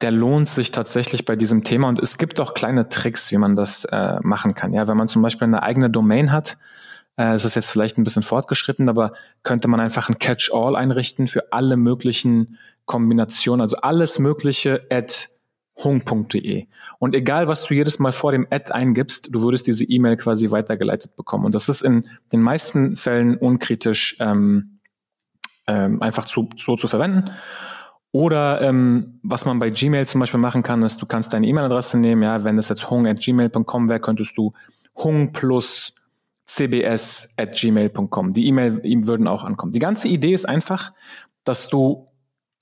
der 0.00 0.10
lohnt 0.10 0.48
sich 0.48 0.70
tatsächlich 0.70 1.24
bei 1.24 1.36
diesem 1.36 1.64
Thema. 1.64 1.88
Und 1.88 1.98
es 1.98 2.18
gibt 2.18 2.40
auch 2.40 2.54
kleine 2.54 2.88
Tricks, 2.88 3.30
wie 3.30 3.38
man 3.38 3.56
das 3.56 3.84
äh, 3.84 4.18
machen 4.22 4.54
kann. 4.54 4.72
Ja, 4.72 4.88
wenn 4.88 4.96
man 4.96 5.08
zum 5.08 5.22
Beispiel 5.22 5.46
eine 5.46 5.62
eigene 5.62 5.90
Domain 5.90 6.32
hat, 6.32 6.58
äh, 7.16 7.32
es 7.32 7.44
ist 7.44 7.54
jetzt 7.54 7.70
vielleicht 7.70 7.98
ein 7.98 8.04
bisschen 8.04 8.22
fortgeschritten, 8.22 8.88
aber 8.88 9.12
könnte 9.42 9.68
man 9.68 9.80
einfach 9.80 10.08
ein 10.08 10.18
Catch-all 10.18 10.76
einrichten 10.76 11.28
für 11.28 11.52
alle 11.52 11.76
möglichen 11.76 12.58
Kombinationen, 12.86 13.60
also 13.60 13.76
alles 13.76 14.18
Mögliche 14.18 14.86
at 14.90 15.28
hung.de. 15.82 16.66
Und 16.98 17.14
egal, 17.14 17.48
was 17.48 17.64
du 17.64 17.74
jedes 17.74 17.98
Mal 17.98 18.12
vor 18.12 18.32
dem 18.32 18.46
Ad 18.50 18.72
eingibst, 18.72 19.28
du 19.30 19.42
würdest 19.42 19.66
diese 19.66 19.84
E-Mail 19.84 20.16
quasi 20.16 20.50
weitergeleitet 20.50 21.16
bekommen. 21.16 21.44
Und 21.44 21.54
das 21.54 21.68
ist 21.68 21.82
in 21.82 22.08
den 22.32 22.40
meisten 22.40 22.96
Fällen 22.96 23.36
unkritisch 23.36 24.16
ähm, 24.20 24.78
ähm, 25.66 26.00
einfach 26.00 26.24
zu, 26.24 26.48
so 26.56 26.76
zu 26.76 26.88
verwenden. 26.88 27.30
Oder 28.12 28.62
ähm, 28.62 29.20
was 29.22 29.44
man 29.44 29.58
bei 29.58 29.68
Gmail 29.68 30.06
zum 30.06 30.20
Beispiel 30.20 30.40
machen 30.40 30.62
kann, 30.62 30.82
ist, 30.82 31.02
du 31.02 31.06
kannst 31.06 31.34
deine 31.34 31.46
E-Mail-Adresse 31.46 31.98
nehmen. 31.98 32.22
Ja, 32.22 32.44
wenn 32.44 32.56
das 32.56 32.70
jetzt 32.70 32.88
hung 32.88 33.06
at 33.06 33.20
gmail.com 33.20 33.88
wäre, 33.90 34.00
könntest 34.00 34.38
du 34.38 34.52
hung 34.96 35.32
plus 35.32 35.94
cbs 36.46 37.34
at 37.36 37.52
gmail.com. 37.54 38.32
Die 38.32 38.46
E-Mail 38.46 38.80
würden 39.06 39.26
auch 39.28 39.44
ankommen. 39.44 39.72
Die 39.72 39.80
ganze 39.80 40.08
Idee 40.08 40.32
ist 40.32 40.48
einfach, 40.48 40.92
dass 41.44 41.68
du 41.68 42.06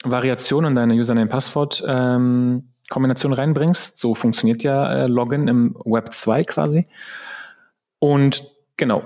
Variationen 0.04 0.70
in 0.70 0.74
deine 0.74 0.94
Username-Passwort 0.94 1.82
ähm, 1.86 2.70
reinbringst. 2.90 3.96
So 3.96 4.14
funktioniert 4.14 4.62
ja 4.62 5.04
äh, 5.04 5.06
Login 5.06 5.48
im 5.48 5.74
Web 5.84 6.12
2 6.12 6.44
quasi. 6.44 6.84
Und 7.98 8.52
genau, 8.76 9.02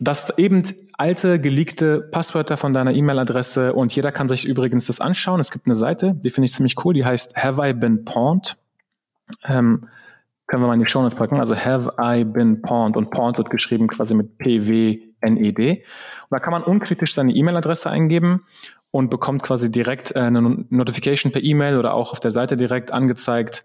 das 0.00 0.36
eben 0.38 0.62
alte, 0.96 1.40
geleakte 1.40 2.00
Passwörter 2.00 2.56
von 2.56 2.72
deiner 2.72 2.92
E-Mail-Adresse 2.92 3.72
und 3.72 3.94
jeder 3.94 4.12
kann 4.12 4.28
sich 4.28 4.44
übrigens 4.44 4.86
das 4.86 5.00
anschauen. 5.00 5.40
Es 5.40 5.50
gibt 5.50 5.66
eine 5.66 5.74
Seite, 5.74 6.14
die 6.14 6.30
finde 6.30 6.46
ich 6.46 6.54
ziemlich 6.54 6.84
cool, 6.84 6.94
die 6.94 7.04
heißt 7.04 7.36
Have 7.36 7.60
I 7.62 7.72
Been 7.72 8.04
Pawned? 8.04 8.56
Ähm, 9.44 9.88
können 10.46 10.62
wir 10.62 10.66
mal 10.68 10.74
in 10.74 10.80
die 10.80 10.88
Show 10.88 11.02
Notes 11.02 11.18
packen. 11.18 11.38
Also 11.38 11.56
Have 11.56 11.92
I 12.00 12.24
Been 12.24 12.62
Pawned 12.62 12.96
und 12.96 13.10
Pawned 13.10 13.38
wird 13.38 13.50
geschrieben 13.50 13.86
quasi 13.86 14.14
mit 14.14 14.38
P-W-N-E-D. 14.38 15.70
Und 15.70 16.30
da 16.30 16.38
kann 16.38 16.52
man 16.52 16.62
unkritisch 16.62 17.14
seine 17.14 17.32
E-Mail-Adresse 17.32 17.90
eingeben 17.90 18.46
und 18.90 19.10
bekommt 19.10 19.42
quasi 19.42 19.70
direkt 19.70 20.14
äh, 20.14 20.20
eine 20.20 20.64
Notification 20.70 21.32
per 21.32 21.42
E-Mail 21.42 21.76
oder 21.76 21.94
auch 21.94 22.12
auf 22.12 22.20
der 22.20 22.30
Seite 22.30 22.56
direkt 22.56 22.92
angezeigt, 22.92 23.64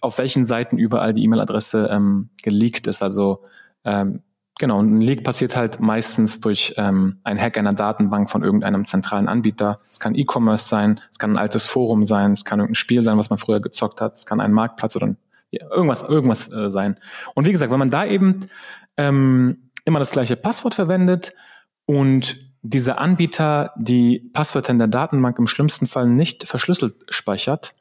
auf 0.00 0.18
welchen 0.18 0.44
Seiten 0.44 0.78
überall 0.78 1.12
die 1.12 1.24
E-Mail-Adresse 1.24 1.88
ähm, 1.90 2.30
geleakt 2.42 2.86
ist. 2.86 3.02
Also 3.02 3.42
ähm, 3.84 4.22
genau, 4.58 4.80
ein 4.80 5.00
Leak 5.00 5.24
passiert 5.24 5.56
halt 5.56 5.80
meistens 5.80 6.40
durch 6.40 6.74
ähm, 6.76 7.18
ein 7.24 7.40
Hack 7.40 7.58
einer 7.58 7.72
Datenbank 7.72 8.30
von 8.30 8.42
irgendeinem 8.42 8.84
zentralen 8.84 9.28
Anbieter. 9.28 9.80
Es 9.90 10.00
kann 10.00 10.14
E-Commerce 10.14 10.68
sein, 10.68 11.00
es 11.10 11.18
kann 11.18 11.32
ein 11.32 11.38
altes 11.38 11.66
Forum 11.66 12.04
sein, 12.04 12.32
es 12.32 12.44
kann 12.44 12.60
irgendein 12.60 12.76
Spiel 12.76 13.02
sein, 13.02 13.18
was 13.18 13.30
man 13.30 13.38
früher 13.38 13.60
gezockt 13.60 14.00
hat, 14.00 14.14
es 14.14 14.26
kann 14.26 14.40
ein 14.40 14.52
Marktplatz 14.52 14.94
oder 14.96 15.08
ein, 15.08 15.16
ja, 15.50 15.68
irgendwas, 15.70 16.02
irgendwas 16.02 16.50
äh, 16.52 16.70
sein. 16.70 16.96
Und 17.34 17.46
wie 17.46 17.52
gesagt, 17.52 17.72
wenn 17.72 17.78
man 17.78 17.90
da 17.90 18.06
eben 18.06 18.40
ähm, 18.96 19.70
immer 19.84 19.98
das 19.98 20.12
gleiche 20.12 20.36
Passwort 20.36 20.74
verwendet 20.74 21.34
und 21.86 22.38
diese 22.64 22.96
Anbieter 22.96 23.72
die 23.76 24.30
Passwörter 24.32 24.72
in 24.72 24.78
der 24.78 24.88
Datenbank 24.88 25.38
im 25.38 25.46
schlimmsten 25.46 25.86
Fall 25.86 26.08
nicht 26.08 26.48
verschlüsselt 26.48 26.94
speichert, 27.10 27.74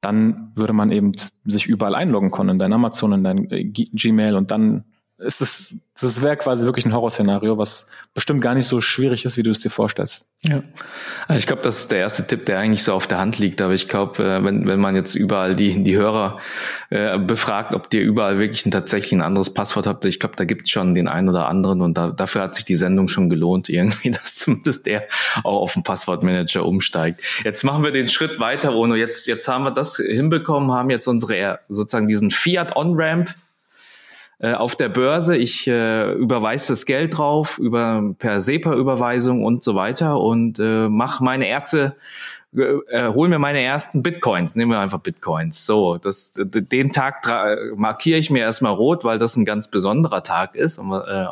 dann 0.00 0.52
würde 0.54 0.72
man 0.72 0.92
eben 0.92 1.12
sich 1.44 1.66
überall 1.66 1.96
einloggen 1.96 2.30
können, 2.30 2.50
in 2.50 2.58
dein 2.60 2.72
Amazon, 2.72 3.12
in 3.12 3.24
dein 3.24 3.50
äh, 3.50 3.64
Gmail 3.64 4.36
und 4.36 4.52
dann 4.52 4.84
ist 5.18 5.40
es, 5.40 5.76
das 6.00 6.22
wäre 6.22 6.36
quasi 6.36 6.64
wirklich 6.64 6.84
ein 6.86 6.92
Horrorszenario, 6.92 7.56
was 7.56 7.86
bestimmt 8.14 8.40
gar 8.40 8.54
nicht 8.54 8.66
so 8.66 8.80
schwierig 8.80 9.24
ist, 9.24 9.36
wie 9.36 9.44
du 9.44 9.50
es 9.50 9.60
dir 9.60 9.70
vorstellst. 9.70 10.26
Ja, 10.42 10.62
also 11.28 11.38
ich 11.38 11.46
glaube, 11.46 11.62
das 11.62 11.78
ist 11.78 11.92
der 11.92 11.98
erste 11.98 12.26
Tipp, 12.26 12.44
der 12.46 12.58
eigentlich 12.58 12.82
so 12.82 12.92
auf 12.92 13.06
der 13.06 13.18
Hand 13.18 13.38
liegt. 13.38 13.60
Aber 13.60 13.74
ich 13.74 13.88
glaube, 13.88 14.22
äh, 14.22 14.44
wenn, 14.44 14.66
wenn 14.66 14.80
man 14.80 14.96
jetzt 14.96 15.14
überall 15.14 15.54
die, 15.54 15.84
die 15.84 15.96
Hörer 15.96 16.38
äh, 16.90 17.18
befragt, 17.18 17.74
ob 17.74 17.90
dir 17.90 18.02
überall 18.02 18.38
wirklich 18.38 18.66
ein 18.66 18.72
tatsächlich 18.72 19.12
ein 19.12 19.22
anderes 19.22 19.54
Passwort 19.54 19.86
habt, 19.86 20.04
ich 20.04 20.18
glaube, 20.18 20.34
da 20.36 20.44
gibt 20.44 20.62
es 20.62 20.70
schon 20.70 20.94
den 20.96 21.06
einen 21.06 21.28
oder 21.28 21.46
anderen 21.48 21.80
und 21.80 21.96
da, 21.96 22.10
dafür 22.10 22.42
hat 22.42 22.56
sich 22.56 22.64
die 22.64 22.76
Sendung 22.76 23.06
schon 23.06 23.30
gelohnt, 23.30 23.68
irgendwie, 23.68 24.10
dass 24.12 24.34
zumindest 24.34 24.86
der 24.86 25.06
auch 25.44 25.60
auf 25.60 25.74
den 25.74 25.84
Passwortmanager 25.84 26.66
umsteigt. 26.66 27.22
Jetzt 27.44 27.62
machen 27.62 27.84
wir 27.84 27.92
den 27.92 28.08
Schritt 28.08 28.40
weiter, 28.40 28.74
Ono. 28.74 28.96
Jetzt, 28.96 29.26
jetzt 29.26 29.46
haben 29.46 29.64
wir 29.64 29.70
das 29.70 29.96
hinbekommen, 29.96 30.72
haben 30.72 30.90
jetzt 30.90 31.06
unsere 31.06 31.60
sozusagen 31.68 32.08
diesen 32.08 32.32
Fiat 32.32 32.74
On-Ramp 32.74 33.30
äh, 33.30 33.43
auf 34.40 34.76
der 34.76 34.88
Börse. 34.88 35.36
Ich 35.36 35.66
äh, 35.66 36.12
überweise 36.12 36.68
das 36.68 36.86
Geld 36.86 37.16
drauf 37.16 37.58
über 37.58 38.14
per 38.18 38.40
SEPA-Überweisung 38.40 39.44
und 39.44 39.62
so 39.62 39.74
weiter 39.74 40.20
und 40.20 40.58
äh, 40.58 40.88
mache 40.88 41.22
meine 41.22 41.46
erste 41.46 41.96
äh, 42.56 42.62
äh 42.62 43.14
hol 43.14 43.28
mir 43.28 43.38
meine 43.38 43.60
ersten 43.60 44.02
Bitcoins, 44.02 44.54
nehmen 44.54 44.70
wir 44.70 44.80
einfach 44.80 45.00
Bitcoins. 45.00 45.64
So, 45.64 45.98
das, 45.98 46.32
den 46.36 46.92
Tag 46.92 47.26
markiere 47.76 48.18
ich 48.18 48.30
mir 48.30 48.40
erstmal 48.40 48.72
rot, 48.72 49.04
weil 49.04 49.18
das 49.18 49.36
ein 49.36 49.44
ganz 49.44 49.68
besonderer 49.68 50.22
Tag 50.22 50.56
ist, 50.56 50.78
und, 50.78 50.90
äh, 50.92 51.26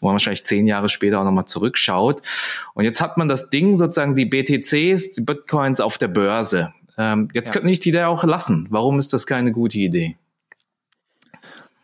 wo 0.00 0.06
man 0.06 0.14
wahrscheinlich 0.14 0.44
zehn 0.44 0.66
Jahre 0.66 0.88
später 0.88 1.20
auch 1.20 1.24
nochmal 1.24 1.46
zurückschaut. 1.46 2.22
Und 2.74 2.84
jetzt 2.84 3.00
hat 3.00 3.16
man 3.16 3.28
das 3.28 3.50
Ding 3.50 3.76
sozusagen 3.76 4.14
die 4.14 4.26
BTCs, 4.26 5.10
die 5.12 5.20
Bitcoins 5.20 5.80
auf 5.80 5.98
der 5.98 6.08
Börse. 6.08 6.72
Ähm, 6.98 7.28
jetzt 7.32 7.48
ja. 7.48 7.54
könnte 7.54 7.70
ich 7.70 7.80
die 7.80 7.92
da 7.92 8.08
auch 8.08 8.24
lassen. 8.24 8.66
Warum 8.70 8.98
ist 8.98 9.12
das 9.12 9.26
keine 9.26 9.52
gute 9.52 9.78
Idee? 9.78 10.16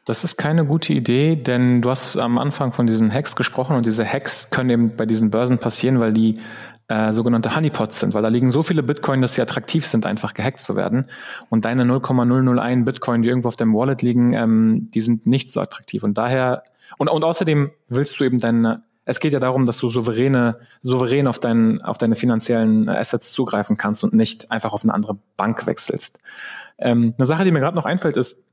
Das 0.06 0.22
ist 0.22 0.36
keine 0.36 0.64
gute 0.64 0.92
Idee, 0.92 1.34
denn 1.34 1.82
du 1.82 1.90
hast 1.90 2.16
am 2.16 2.38
Anfang 2.38 2.72
von 2.72 2.86
diesen 2.86 3.12
Hacks 3.12 3.34
gesprochen 3.34 3.74
und 3.74 3.86
diese 3.86 4.06
Hacks 4.06 4.50
können 4.50 4.70
eben 4.70 4.96
bei 4.96 5.04
diesen 5.04 5.32
Börsen 5.32 5.58
passieren, 5.58 5.98
weil 5.98 6.12
die 6.12 6.40
äh, 6.86 7.10
sogenannte 7.10 7.56
Honeypots 7.56 7.98
sind, 7.98 8.14
weil 8.14 8.22
da 8.22 8.28
liegen 8.28 8.48
so 8.48 8.62
viele 8.62 8.84
Bitcoin, 8.84 9.20
dass 9.20 9.34
sie 9.34 9.42
attraktiv 9.42 9.84
sind, 9.84 10.06
einfach 10.06 10.32
gehackt 10.32 10.60
zu 10.60 10.76
werden. 10.76 11.06
Und 11.50 11.64
deine 11.64 11.84
0,001 11.84 12.84
Bitcoin, 12.84 13.22
die 13.22 13.28
irgendwo 13.28 13.48
auf 13.48 13.56
deinem 13.56 13.74
Wallet 13.74 14.02
liegen, 14.02 14.32
ähm, 14.32 14.92
die 14.94 15.00
sind 15.00 15.26
nicht 15.26 15.50
so 15.50 15.60
attraktiv. 15.60 16.04
Und 16.04 16.16
daher, 16.16 16.62
und, 16.98 17.08
und 17.08 17.24
außerdem 17.24 17.72
willst 17.88 18.20
du 18.20 18.24
eben 18.24 18.38
deine, 18.38 18.84
es 19.06 19.18
geht 19.18 19.32
ja 19.32 19.40
darum, 19.40 19.64
dass 19.64 19.78
du 19.78 19.88
souveräne, 19.88 20.56
souverän 20.82 21.26
auf, 21.26 21.40
deinen, 21.40 21.82
auf 21.82 21.98
deine 21.98 22.14
finanziellen 22.14 22.88
Assets 22.88 23.32
zugreifen 23.32 23.76
kannst 23.76 24.04
und 24.04 24.12
nicht 24.14 24.52
einfach 24.52 24.72
auf 24.72 24.84
eine 24.84 24.94
andere 24.94 25.18
Bank 25.36 25.66
wechselst. 25.66 26.20
Ähm, 26.78 27.14
eine 27.18 27.26
Sache, 27.26 27.42
die 27.42 27.50
mir 27.50 27.58
gerade 27.58 27.74
noch 27.74 27.86
einfällt, 27.86 28.16
ist, 28.16 28.44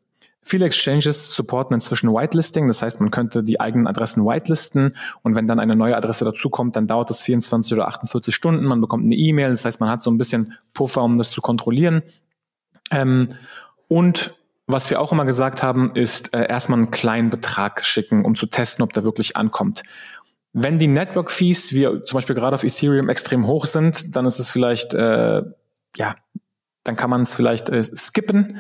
Viele 0.44 0.66
Exchanges 0.66 1.32
supporten 1.32 1.74
inzwischen 1.74 2.14
Whitelisting, 2.14 2.68
das 2.68 2.82
heißt, 2.82 3.00
man 3.00 3.12
könnte 3.12 3.44
die 3.44 3.60
eigenen 3.60 3.88
Adressen 3.88 4.26
whitelisten. 4.26 4.96
Und 5.22 5.36
wenn 5.36 5.48
dann 5.48 5.60
eine 5.60 5.76
neue 5.76 5.96
Adresse 5.96 6.26
dazukommt, 6.26 6.76
dann 6.76 6.86
dauert 6.86 7.10
das 7.10 7.24
24 7.24 7.74
oder 7.74 7.88
48 7.88 8.36
Stunden, 8.36 8.66
man 8.66 8.82
bekommt 8.82 9.06
eine 9.06 9.16
E-Mail, 9.16 9.50
das 9.50 9.64
heißt, 9.64 9.80
man 9.80 9.90
hat 9.90 10.02
so 10.02 10.12
ein 10.12 10.18
bisschen 10.18 10.58
Puffer, 10.74 11.04
um 11.04 11.18
das 11.18 11.32
zu 11.32 11.42
kontrollieren. 11.42 12.04
Ähm, 12.92 13.30
und 13.88 14.36
was 14.68 14.90
wir 14.90 15.00
auch 15.00 15.12
immer 15.12 15.26
gesagt 15.26 15.64
haben, 15.64 15.92
ist 15.94 16.34
äh, 16.34 16.48
erstmal 16.48 16.80
einen 16.80 16.92
kleinen 16.92 17.30
Betrag 17.30 17.84
schicken, 17.86 18.26
um 18.26 18.36
zu 18.36 18.46
testen, 18.46 18.84
ob 18.84 18.94
der 18.94 19.04
wirklich 19.04 19.36
ankommt. 19.36 19.84
Wenn 20.54 20.78
die 20.78 20.88
Network 20.88 21.32
Fees, 21.32 21.74
wie 21.74 21.84
zum 21.84 22.16
Beispiel 22.16 22.36
gerade 22.36 22.56
auf 22.56 22.64
Ethereum, 22.64 23.10
extrem 23.10 23.48
hoch 23.48 23.66
sind, 23.66 24.16
dann 24.16 24.26
ist 24.26 24.40
es 24.40 24.50
vielleicht, 24.50 24.94
äh, 24.94 25.42
ja, 25.96 26.16
dann 26.84 26.96
kann 26.96 27.10
man 27.10 27.22
es 27.22 27.34
vielleicht 27.34 27.70
äh, 27.70 27.84
skippen 27.84 28.58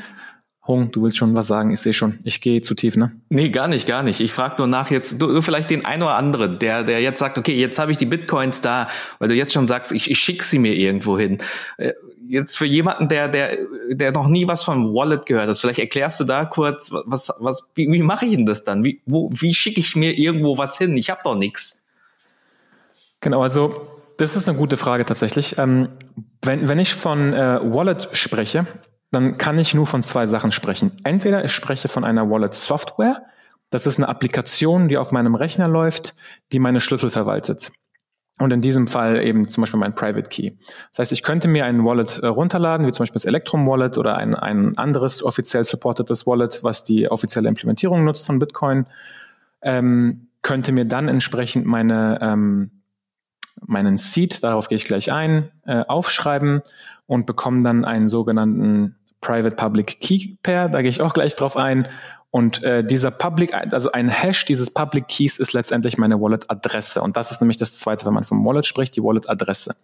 Hung, 0.65 0.91
du 0.93 1.03
willst 1.03 1.17
schon 1.17 1.35
was 1.35 1.47
sagen, 1.47 1.71
ich 1.71 1.81
sehe 1.81 1.91
schon, 1.91 2.19
ich 2.23 2.39
gehe 2.39 2.61
zu 2.61 2.73
tief, 2.73 2.95
ne? 2.95 3.11
Nee, 3.27 3.49
gar 3.49 3.67
nicht, 3.67 3.85
gar 3.85 4.01
nicht. 4.01 4.21
Ich 4.21 4.31
frage 4.31 4.55
nur 4.59 4.67
nach 4.67 4.89
jetzt, 4.91 5.21
du 5.21 5.41
vielleicht 5.41 5.69
den 5.69 5.83
einen 5.83 6.03
oder 6.03 6.15
anderen, 6.15 6.57
der, 6.57 6.85
der 6.85 7.01
jetzt 7.01 7.19
sagt, 7.19 7.37
okay, 7.37 7.53
jetzt 7.53 7.79
habe 7.79 7.91
ich 7.91 7.97
die 7.97 8.05
Bitcoins 8.05 8.61
da, 8.61 8.87
weil 9.19 9.27
du 9.27 9.35
jetzt 9.35 9.51
schon 9.51 9.67
sagst, 9.67 9.91
ich, 9.91 10.09
ich 10.09 10.19
schicke 10.19 10.45
sie 10.45 10.59
mir 10.59 10.73
irgendwo 10.73 11.19
hin. 11.19 11.39
Äh, 11.77 11.91
jetzt 12.29 12.57
für 12.57 12.65
jemanden, 12.65 13.09
der, 13.09 13.27
der, 13.27 13.57
der 13.89 14.13
noch 14.13 14.29
nie 14.29 14.47
was 14.47 14.63
von 14.63 14.93
Wallet 14.93 15.25
gehört 15.25 15.49
hat, 15.49 15.59
vielleicht 15.59 15.79
erklärst 15.79 16.21
du 16.21 16.23
da 16.23 16.45
kurz, 16.45 16.91
was, 16.91 17.29
was, 17.39 17.69
wie, 17.75 17.91
wie 17.91 18.01
mache 18.01 18.25
ich 18.25 18.37
denn 18.37 18.45
das 18.45 18.63
dann? 18.63 18.85
Wie, 18.85 19.01
wo, 19.05 19.29
wie 19.33 19.53
schicke 19.53 19.81
ich 19.81 19.97
mir 19.97 20.17
irgendwo 20.17 20.57
was 20.57 20.77
hin? 20.77 20.95
Ich 20.95 21.09
habe 21.09 21.19
doch 21.25 21.35
nichts. 21.35 21.85
Genau, 23.19 23.41
also 23.41 23.85
das 24.17 24.37
ist 24.37 24.47
eine 24.47 24.57
gute 24.57 24.77
Frage 24.77 25.03
tatsächlich. 25.03 25.57
Ähm, 25.57 25.89
wenn, 26.41 26.69
wenn 26.69 26.79
ich 26.79 26.93
von 26.95 27.33
äh, 27.33 27.59
Wallet 27.61 28.09
spreche, 28.13 28.65
dann 29.13 29.37
kann 29.37 29.57
ich 29.57 29.73
nur 29.73 29.87
von 29.87 30.01
zwei 30.01 30.25
Sachen 30.25 30.51
sprechen. 30.51 30.91
Entweder 31.03 31.43
ich 31.43 31.51
spreche 31.51 31.87
von 31.87 32.03
einer 32.03 32.29
Wallet 32.29 32.53
Software, 32.53 33.23
das 33.69 33.85
ist 33.85 33.97
eine 33.97 34.09
Applikation, 34.09 34.87
die 34.87 34.97
auf 34.97 35.11
meinem 35.11 35.35
Rechner 35.35 35.67
läuft, 35.67 36.15
die 36.51 36.59
meine 36.59 36.79
Schlüssel 36.79 37.09
verwaltet. 37.09 37.71
Und 38.39 38.51
in 38.51 38.61
diesem 38.61 38.87
Fall 38.87 39.21
eben 39.21 39.47
zum 39.47 39.61
Beispiel 39.61 39.79
mein 39.79 39.93
Private 39.93 40.27
Key. 40.29 40.51
Das 40.89 40.99
heißt, 40.99 41.11
ich 41.11 41.21
könnte 41.21 41.47
mir 41.47 41.65
ein 41.65 41.83
Wallet 41.85 42.19
äh, 42.19 42.27
runterladen, 42.27 42.87
wie 42.87 42.91
zum 42.91 43.03
Beispiel 43.03 43.15
das 43.15 43.25
Electrum 43.25 43.67
Wallet 43.67 43.97
oder 43.97 44.17
ein, 44.17 44.33
ein 44.33 44.75
anderes 44.77 45.23
offiziell 45.23 45.63
supportetes 45.63 46.25
Wallet, 46.25 46.63
was 46.63 46.83
die 46.83 47.09
offizielle 47.09 47.47
Implementierung 47.47 48.03
nutzt 48.03 48.25
von 48.25 48.39
Bitcoin, 48.39 48.87
ähm, 49.61 50.29
könnte 50.41 50.71
mir 50.71 50.85
dann 50.85 51.07
entsprechend 51.07 51.65
meine, 51.65 52.17
ähm, 52.21 52.71
meinen 53.65 53.97
Seed, 53.97 54.43
darauf 54.43 54.67
gehe 54.67 54.75
ich 54.75 54.85
gleich 54.85 55.11
ein, 55.11 55.51
äh, 55.65 55.83
aufschreiben 55.87 56.63
und 57.05 57.25
bekomme 57.25 57.63
dann 57.63 57.85
einen 57.85 58.07
sogenannten 58.07 58.95
Private 59.23 59.55
Public 59.55 59.99
Key 60.01 60.35
Pair, 60.43 60.69
da 60.69 60.81
gehe 60.81 60.89
ich 60.89 61.01
auch 61.01 61.13
gleich 61.13 61.35
drauf 61.35 61.57
ein. 61.57 61.87
Und 62.29 62.63
äh, 62.63 62.83
dieser 62.83 63.11
Public, 63.11 63.53
also 63.53 63.91
ein 63.91 64.09
Hash 64.09 64.45
dieses 64.45 64.71
Public 64.71 65.07
Keys 65.07 65.37
ist 65.37 65.53
letztendlich 65.53 65.97
meine 65.97 66.19
Wallet-Adresse. 66.19 67.01
Und 67.01 67.15
das 67.15 67.29
ist 67.29 67.41
nämlich 67.41 67.57
das 67.57 67.77
Zweite, 67.77 68.05
wenn 68.07 68.13
man 68.13 68.23
vom 68.23 68.43
Wallet 68.43 68.65
spricht, 68.65 68.95
die 68.95 69.03
Wallet-Adresse. 69.03 69.75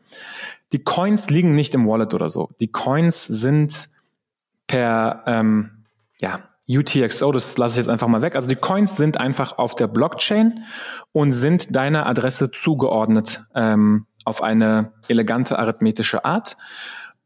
Die 0.71 0.83
Coins 0.83 1.29
liegen 1.29 1.53
nicht 1.53 1.75
im 1.75 1.87
Wallet 1.87 2.13
oder 2.15 2.27
so. 2.27 2.49
Die 2.59 2.71
Coins 2.71 3.23
sind 3.25 3.89
per 4.65 5.23
ähm, 5.27 5.85
ja, 6.19 6.39
UTXO, 6.67 7.31
das 7.31 7.55
lasse 7.57 7.73
ich 7.73 7.77
jetzt 7.77 7.89
einfach 7.89 8.07
mal 8.07 8.23
weg. 8.23 8.35
Also 8.35 8.49
die 8.49 8.55
Coins 8.55 8.97
sind 8.97 9.19
einfach 9.19 9.57
auf 9.57 9.75
der 9.75 9.87
Blockchain 9.87 10.63
und 11.11 11.31
sind 11.31 11.75
deiner 11.75 12.07
Adresse 12.07 12.51
zugeordnet 12.51 13.43
ähm, 13.53 14.07
auf 14.25 14.41
eine 14.41 14.91
elegante 15.07 15.57
arithmetische 15.57 16.25
Art. 16.25 16.57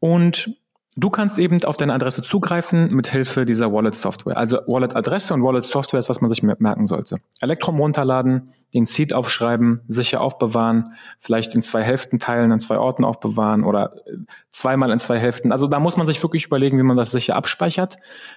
Und 0.00 0.54
Du 0.96 1.10
kannst 1.10 1.38
eben 1.38 1.62
auf 1.64 1.76
deine 1.76 1.92
Adresse 1.92 2.22
zugreifen 2.22 2.94
mit 2.94 3.08
Hilfe 3.08 3.44
dieser 3.44 3.72
Wallet-Software. 3.72 4.36
Also 4.36 4.58
Wallet-Adresse 4.66 5.34
und 5.34 5.42
Wallet-Software 5.42 5.98
ist, 5.98 6.08
was 6.08 6.20
man 6.20 6.30
sich 6.30 6.42
merken 6.42 6.86
sollte. 6.86 7.16
Elektrum 7.40 7.80
runterladen, 7.80 8.52
den 8.74 8.86
Seed 8.86 9.12
aufschreiben, 9.12 9.80
sicher 9.88 10.20
aufbewahren, 10.20 10.94
vielleicht 11.18 11.54
in 11.54 11.62
zwei 11.62 11.82
Hälften 11.82 12.20
teilen, 12.20 12.52
an 12.52 12.60
zwei 12.60 12.78
Orten 12.78 13.04
aufbewahren 13.04 13.64
oder 13.64 13.96
äh, 14.06 14.18
zweimal 14.50 14.92
in 14.92 14.98
zwei 15.00 15.18
Hälften. 15.18 15.50
Also 15.50 15.66
da 15.66 15.80
muss 15.80 15.96
man 15.96 16.06
sich 16.06 16.22
wirklich 16.22 16.46
überlegen, 16.46 16.78
wie 16.78 16.84
man 16.84 16.96
das 16.96 17.10
sicher 17.10 17.34
abspeichert. 17.34 17.96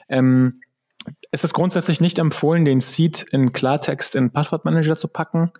Ähm, 0.10 0.62
es 1.32 1.44
ist 1.44 1.54
grundsätzlich 1.54 2.02
nicht 2.02 2.20
empfohlen, 2.20 2.66
den 2.66 2.82
Seed 2.82 3.26
in 3.32 3.54
Klartext 3.54 4.16
in 4.16 4.32
Passwortmanager 4.32 4.96
zu 4.96 5.08
packen. 5.08 5.52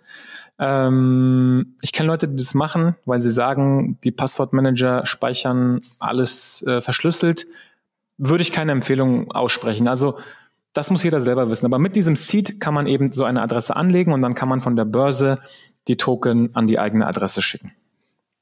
Ähm, 0.58 1.76
ich 1.80 1.92
kenne 1.92 2.08
Leute, 2.08 2.28
die 2.28 2.36
das 2.36 2.54
machen, 2.54 2.96
weil 3.04 3.20
sie 3.20 3.30
sagen, 3.30 3.98
die 4.02 4.10
Passwortmanager 4.10 5.06
speichern 5.06 5.80
alles 5.98 6.62
äh, 6.66 6.80
verschlüsselt. 6.80 7.46
Würde 8.16 8.42
ich 8.42 8.52
keine 8.52 8.72
Empfehlung 8.72 9.30
aussprechen. 9.30 9.88
Also 9.88 10.18
das 10.72 10.90
muss 10.90 11.02
jeder 11.02 11.20
selber 11.20 11.48
wissen. 11.50 11.66
Aber 11.66 11.78
mit 11.78 11.96
diesem 11.96 12.16
Seed 12.16 12.60
kann 12.60 12.74
man 12.74 12.86
eben 12.86 13.10
so 13.12 13.24
eine 13.24 13.42
Adresse 13.42 13.76
anlegen 13.76 14.12
und 14.12 14.22
dann 14.22 14.34
kann 14.34 14.48
man 14.48 14.60
von 14.60 14.76
der 14.76 14.84
Börse 14.84 15.40
die 15.86 15.96
Token 15.96 16.54
an 16.54 16.66
die 16.66 16.78
eigene 16.78 17.06
Adresse 17.06 17.42
schicken. 17.42 17.72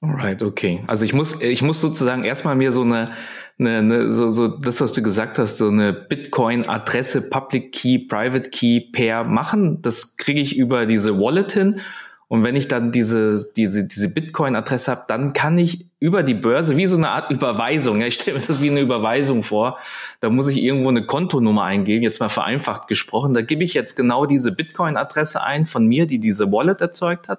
Alright, 0.00 0.42
okay. 0.42 0.82
Also 0.86 1.04
ich 1.04 1.12
muss, 1.12 1.40
ich 1.40 1.62
muss 1.62 1.80
sozusagen 1.80 2.24
erstmal 2.24 2.56
mir 2.56 2.72
so 2.72 2.82
eine, 2.82 3.10
eine, 3.58 3.78
eine 3.78 4.12
so, 4.12 4.30
so 4.30 4.48
das, 4.48 4.80
was 4.80 4.92
du 4.92 5.02
gesagt 5.02 5.38
hast, 5.38 5.56
so 5.56 5.68
eine 5.68 5.92
Bitcoin-Adresse, 5.92 7.30
Public 7.30 7.72
Key, 7.72 7.98
Private 7.98 8.50
Key 8.50 8.80
Pair 8.92 9.24
machen. 9.24 9.80
Das 9.82 10.16
kriege 10.16 10.40
ich 10.40 10.56
über 10.56 10.86
diese 10.86 11.18
Wallet 11.18 11.52
hin 11.52 11.80
und 12.28 12.42
wenn 12.42 12.56
ich 12.56 12.66
dann 12.66 12.90
diese, 12.90 13.52
diese, 13.54 13.86
diese 13.86 14.12
Bitcoin-Adresse 14.12 14.90
habe, 14.90 15.04
dann 15.06 15.32
kann 15.32 15.58
ich 15.58 15.86
über 16.00 16.24
die 16.24 16.34
Börse, 16.34 16.76
wie 16.76 16.86
so 16.86 16.96
eine 16.96 17.10
Art 17.10 17.30
Überweisung, 17.30 18.00
ja, 18.00 18.08
ich 18.08 18.14
stelle 18.14 18.38
mir 18.38 18.44
das 18.44 18.60
wie 18.60 18.70
eine 18.70 18.80
Überweisung 18.80 19.44
vor, 19.44 19.78
da 20.20 20.28
muss 20.28 20.48
ich 20.48 20.60
irgendwo 20.60 20.88
eine 20.88 21.06
Kontonummer 21.06 21.62
eingeben, 21.62 22.02
jetzt 22.02 22.18
mal 22.18 22.28
vereinfacht 22.28 22.88
gesprochen, 22.88 23.32
da 23.32 23.42
gebe 23.42 23.62
ich 23.62 23.74
jetzt 23.74 23.94
genau 23.94 24.26
diese 24.26 24.50
Bitcoin-Adresse 24.52 25.42
ein 25.42 25.66
von 25.66 25.86
mir, 25.86 26.06
die 26.06 26.18
diese 26.18 26.50
Wallet 26.50 26.80
erzeugt 26.80 27.28
hat 27.28 27.38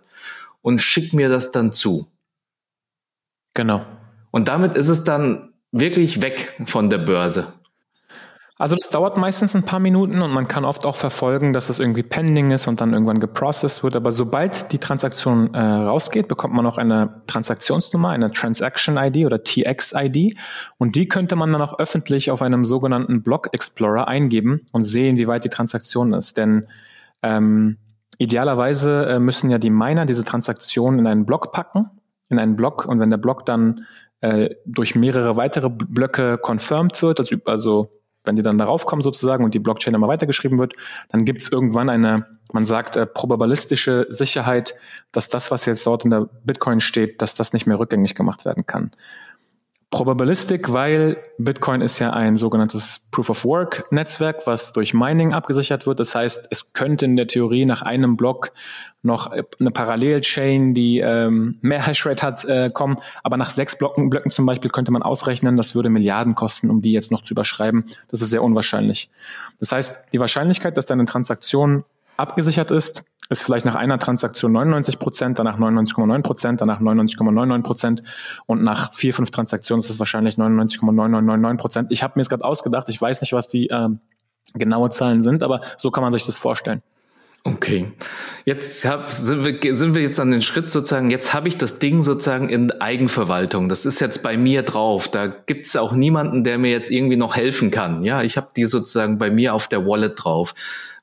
und 0.61 0.79
schicke 0.79 1.17
mir 1.17 1.27
das 1.27 1.51
dann 1.51 1.73
zu. 1.73 2.07
Genau. 3.53 3.85
Und 4.31 4.47
damit 4.47 4.75
ist 4.77 4.87
es 4.87 5.03
dann 5.03 5.53
wirklich 5.79 6.21
weg 6.21 6.55
von 6.65 6.89
der 6.89 6.99
Börse. 6.99 7.53
Also 8.59 8.75
das 8.75 8.89
dauert 8.89 9.17
meistens 9.17 9.55
ein 9.55 9.63
paar 9.63 9.79
Minuten 9.79 10.23
und 10.23 10.31
man 10.31 10.47
kann 10.47 10.65
oft 10.65 10.87
auch 10.87 10.95
verfolgen, 10.95 11.53
dass 11.53 11.69
es 11.69 11.77
irgendwie 11.77 12.01
pending 12.01 12.49
ist 12.49 12.65
und 12.65 12.81
dann 12.81 12.91
irgendwann 12.91 13.19
geprocessed 13.19 13.83
wird. 13.83 13.95
Aber 13.95 14.11
sobald 14.11 14.71
die 14.71 14.79
Transaktion 14.79 15.53
äh, 15.53 15.59
rausgeht, 15.59 16.27
bekommt 16.27 16.55
man 16.55 16.65
auch 16.65 16.79
eine 16.79 17.21
Transaktionsnummer, 17.27 18.09
eine 18.09 18.31
Transaction 18.31 18.97
ID 18.97 19.27
oder 19.27 19.43
TX 19.43 19.93
ID. 19.95 20.35
Und 20.79 20.95
die 20.95 21.07
könnte 21.07 21.35
man 21.35 21.51
dann 21.51 21.61
auch 21.61 21.77
öffentlich 21.77 22.31
auf 22.31 22.41
einem 22.41 22.65
sogenannten 22.65 23.21
Block 23.21 23.49
Explorer 23.53 24.07
eingeben 24.07 24.65
und 24.71 24.81
sehen, 24.81 25.19
wie 25.19 25.27
weit 25.27 25.43
die 25.43 25.49
Transaktion 25.49 26.13
ist. 26.13 26.35
Denn 26.35 26.65
ähm, 27.21 27.77
idealerweise 28.17 29.05
äh, 29.05 29.19
müssen 29.19 29.51
ja 29.51 29.59
die 29.59 29.69
Miner 29.69 30.07
diese 30.07 30.23
Transaktion 30.23 30.97
in 30.97 31.05
einen 31.05 31.27
Block 31.27 31.51
packen, 31.51 31.91
in 32.29 32.39
einen 32.39 32.55
Block. 32.55 32.85
Und 32.85 32.99
wenn 32.99 33.11
der 33.11 33.17
Block 33.17 33.45
dann 33.45 33.85
äh, 34.21 34.49
durch 34.65 34.95
mehrere 34.95 35.37
weitere 35.37 35.69
Blöcke 35.69 36.39
confirmed 36.41 37.01
wird, 37.01 37.19
also 37.45 37.89
wenn 38.27 38.35
die 38.35 38.43
dann 38.43 38.57
darauf 38.57 38.85
kommen 38.85 39.01
sozusagen 39.01 39.43
und 39.43 39.53
die 39.53 39.59
Blockchain 39.59 39.93
immer 39.93 40.07
weitergeschrieben 40.07 40.59
wird, 40.59 40.73
dann 41.09 41.25
gibt 41.25 41.41
es 41.41 41.51
irgendwann 41.51 41.89
eine, 41.89 42.25
man 42.51 42.63
sagt, 42.63 42.97
äh, 42.97 43.05
probabilistische 43.05 44.05
Sicherheit, 44.09 44.75
dass 45.11 45.29
das, 45.29 45.49
was 45.49 45.65
jetzt 45.65 45.85
dort 45.87 46.03
in 46.03 46.11
der 46.11 46.27
Bitcoin 46.43 46.79
steht, 46.79 47.21
dass 47.21 47.35
das 47.35 47.53
nicht 47.53 47.65
mehr 47.65 47.79
rückgängig 47.79 48.15
gemacht 48.15 48.45
werden 48.45 48.65
kann. 48.65 48.91
Probabilistik, 49.89 50.73
weil 50.73 51.17
Bitcoin 51.37 51.79
ist 51.79 51.99
ja 51.99 52.11
ein 52.11 52.35
sogenanntes 52.35 53.07
Proof 53.11 53.29
of 53.29 53.45
Work 53.45 53.89
Netzwerk, 53.89 54.45
was 54.45 54.73
durch 54.73 54.93
Mining 54.93 55.33
abgesichert 55.33 55.87
wird. 55.87 56.01
Das 56.01 56.13
heißt, 56.13 56.49
es 56.51 56.73
könnte 56.73 57.05
in 57.05 57.15
der 57.15 57.27
Theorie 57.27 57.65
nach 57.65 57.83
einem 57.83 58.17
Block 58.17 58.51
noch 59.01 59.31
eine 59.31 59.71
Parallelchain, 59.71 60.73
die 60.73 60.99
ähm, 60.99 61.57
mehr 61.61 61.85
Hashrate 61.87 62.21
hat, 62.21 62.43
äh, 62.43 62.69
kommen. 62.69 62.97
Aber 63.23 63.37
nach 63.37 63.49
sechs 63.49 63.77
Blocken, 63.77 64.09
Blöcken 64.09 64.29
zum 64.29 64.45
Beispiel 64.45 64.69
könnte 64.69 64.91
man 64.91 65.03
ausrechnen, 65.03 65.55
das 65.55 65.73
würde 65.73 65.89
Milliarden 65.89 66.35
kosten, 66.35 66.69
um 66.69 66.81
die 66.81 66.91
jetzt 66.91 67.11
noch 67.11 67.21
zu 67.21 67.33
überschreiben. 67.33 67.85
Das 68.09 68.21
ist 68.21 68.29
sehr 68.29 68.43
unwahrscheinlich. 68.43 69.09
Das 69.59 69.71
heißt, 69.71 69.99
die 70.11 70.19
Wahrscheinlichkeit, 70.19 70.75
dass 70.75 70.85
deine 70.85 71.05
Transaktion 71.05 71.85
abgesichert 72.17 72.71
ist, 72.71 73.03
ist 73.29 73.43
vielleicht 73.43 73.65
nach 73.65 73.75
einer 73.75 73.99
Transaktion 73.99 74.51
99 74.53 74.99
Prozent, 74.99 75.39
danach 75.39 75.57
99,9 75.57 76.21
Prozent, 76.21 76.61
danach 76.61 76.79
99,99 76.79 77.63
Prozent 77.63 78.03
und 78.45 78.63
nach 78.63 78.93
vier, 78.93 79.13
fünf 79.13 79.31
Transaktionen 79.31 79.79
ist 79.79 79.89
es 79.89 79.99
wahrscheinlich 79.99 80.35
99,9999 80.35 81.57
Prozent. 81.57 81.91
Ich 81.91 82.03
habe 82.03 82.13
mir 82.15 82.21
es 82.21 82.29
gerade 82.29 82.45
ausgedacht, 82.45 82.89
ich 82.89 83.01
weiß 83.01 83.21
nicht, 83.21 83.33
was 83.33 83.47
die 83.47 83.69
äh, 83.69 83.89
genaue 84.53 84.89
Zahlen 84.89 85.21
sind, 85.21 85.43
aber 85.43 85.59
so 85.77 85.91
kann 85.91 86.03
man 86.03 86.11
sich 86.11 86.25
das 86.25 86.37
vorstellen. 86.37 86.81
Okay, 87.47 87.93
jetzt 88.43 88.83
hab, 88.83 89.09
sind, 89.09 89.45
wir, 89.45 89.77
sind 89.77 89.95
wir 89.95 90.01
jetzt 90.01 90.19
an 90.19 90.31
den 90.31 90.41
Schritt 90.41 90.69
sozusagen, 90.69 91.09
jetzt 91.09 91.33
habe 91.33 91.47
ich 91.47 91.57
das 91.57 91.79
Ding 91.79 92.03
sozusagen 92.03 92.49
in 92.49 92.73
Eigenverwaltung. 92.81 93.69
Das 93.69 93.85
ist 93.85 94.01
jetzt 94.01 94.21
bei 94.21 94.35
mir 94.35 94.63
drauf. 94.63 95.07
Da 95.07 95.27
gibt's 95.27 95.77
auch 95.77 95.93
niemanden, 95.93 96.43
der 96.43 96.57
mir 96.57 96.71
jetzt 96.71 96.91
irgendwie 96.91 97.15
noch 97.15 97.37
helfen 97.37 97.71
kann. 97.71 98.03
Ja, 98.03 98.21
ich 98.21 98.35
habe 98.35 98.49
die 98.53 98.65
sozusagen 98.65 99.17
bei 99.17 99.29
mir 99.29 99.53
auf 99.53 99.69
der 99.69 99.85
Wallet 99.85 100.21
drauf. 100.21 100.53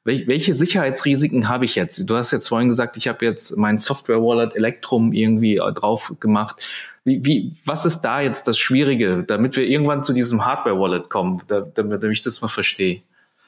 Wel 0.04 0.26
welche 0.26 0.52
Sicherheitsrisiken 0.52 1.48
habe 1.48 1.64
ich 1.64 1.76
jetzt? 1.76 2.10
Du 2.10 2.14
hast 2.14 2.30
jetzt 2.30 2.48
vorhin 2.48 2.68
gesagt, 2.68 2.98
ich 2.98 3.08
habe 3.08 3.24
jetzt 3.24 3.56
mein 3.56 3.78
Software-Wallet 3.78 4.54
Electrum 4.54 5.14
irgendwie 5.14 5.62
drauf 5.72 6.12
gemacht. 6.20 6.68
Wie, 7.04 7.24
wie, 7.24 7.52
was 7.64 7.86
ist 7.86 8.02
da 8.02 8.20
jetzt 8.20 8.46
das 8.48 8.58
Schwierige, 8.58 9.24
damit 9.26 9.56
wir 9.56 9.66
irgendwann 9.66 10.02
zu 10.02 10.12
diesem 10.12 10.44
Hardware-Wallet 10.44 11.08
kommen, 11.08 11.40
damit, 11.46 11.78
damit 11.78 12.04
ich 12.04 12.20
das 12.20 12.42
mal 12.42 12.48
verstehe? 12.48 13.00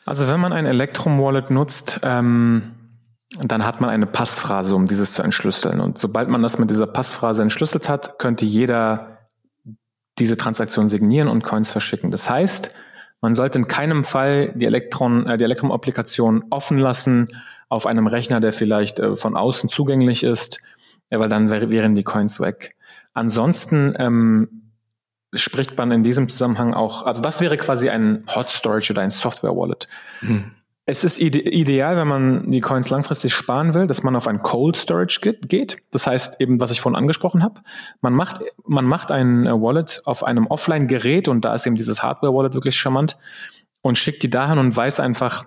Also 0.07 0.29
wenn 0.29 0.39
man 0.39 0.53
ein 0.53 0.67
Electrum-Wallet 0.67 1.51
nutzt, 1.51 1.99
ähm, 2.05 2.76
dann 3.43 3.65
hat 3.65 3.81
man 3.81 3.91
eine 3.91 4.07
Passphrase, 4.07 4.75
um 4.75 4.87
dieses 4.87 5.13
zu 5.13 5.23
entschlüsseln. 5.23 5.81
Und 5.81 5.99
sobald 5.99 6.29
man 6.29 6.43
das 6.43 6.59
mit 6.59 6.71
dieser 6.71 6.87
Passphrase 6.87 7.43
entschlüsselt 7.43 7.89
hat, 7.89 8.19
könnte 8.19 8.45
jeder 8.45 9.29
diese 10.19 10.37
Transaktion 10.37 10.89
signieren 10.89 11.29
und 11.29 11.45
Coins 11.45 11.71
verschicken. 11.71 12.11
Das 12.11 12.31
heißt, 12.31 12.71
man 13.21 13.35
sollte 13.35 13.59
in 13.59 13.69
keinem 13.69 14.05
Fall 14.05 14.53
die 14.55 14.67
Elektron, 14.67 15.27
äh, 15.27 15.39
die 15.39 15.45
Elektrum-Applikation 15.45 16.45
offen 16.51 16.79
lassen 16.79 17.29
auf 17.69 17.87
einem 17.87 18.07
Rechner, 18.07 18.41
der 18.41 18.53
vielleicht 18.53 18.99
äh, 18.99 19.17
von 19.17 19.37
außen 19.37 19.69
zugänglich 19.69 20.23
ist, 20.23 20.59
äh, 21.11 21.19
weil 21.19 21.29
dann 21.29 21.51
wären 21.51 21.95
die 21.95 22.05
Coins 22.05 22.41
weg. 22.41 22.77
Ansonsten 23.13 23.95
ähm, 23.99 24.73
spricht 25.35 25.77
man 25.77 25.91
in 25.91 26.03
diesem 26.03 26.29
Zusammenhang 26.29 26.75
auch, 26.75 27.05
also 27.05 27.23
das 27.23 27.41
wäre 27.41 27.57
quasi 27.57 27.91
ein 27.91 28.25
Hot 28.35 28.51
Storage 28.51 28.93
oder 28.93 29.03
ein 29.03 29.11
Software 29.11 29.57
Wallet. 29.57 29.87
Mhm. 30.21 30.53
Es 30.89 31.03
ist 31.03 31.19
ide 31.19 31.41
ideal, 31.41 31.97
wenn 31.97 32.07
man 32.07 32.51
die 32.51 32.61
Coins 32.61 32.91
langfristig 32.91 33.35
sparen 33.35 33.75
will, 33.75 33.89
dass 33.89 34.05
man 34.05 34.15
auf 34.15 34.29
ein 34.29 34.39
Cold 34.39 34.77
Storage 34.77 35.21
geht. 35.21 35.79
Das 35.91 36.07
heißt 36.07 36.41
eben, 36.41 36.61
was 36.61 36.71
ich 36.71 36.81
vorhin 36.81 36.97
angesprochen 36.97 37.43
habe. 37.43 37.61
Man 38.01 38.15
macht, 38.15 38.41
man 38.65 38.85
macht 38.85 39.11
ein 39.11 39.47
äh, 39.47 39.51
Wallet 39.51 40.03
auf 40.05 40.23
einem 40.23 40.47
Offline-Gerät 40.47 41.27
und 41.27 41.45
da 41.45 41.57
ist 41.57 41.67
eben 41.67 41.75
dieses 41.75 42.05
Hardware-Wallet 42.05 42.55
wirklich 42.55 42.77
charmant 42.77 43.17
und 43.83 43.99
schickt 43.99 44.23
die 44.23 44.31
dahin 44.31 44.59
und 44.59 44.77
weiß 44.77 45.01
einfach, 45.01 45.47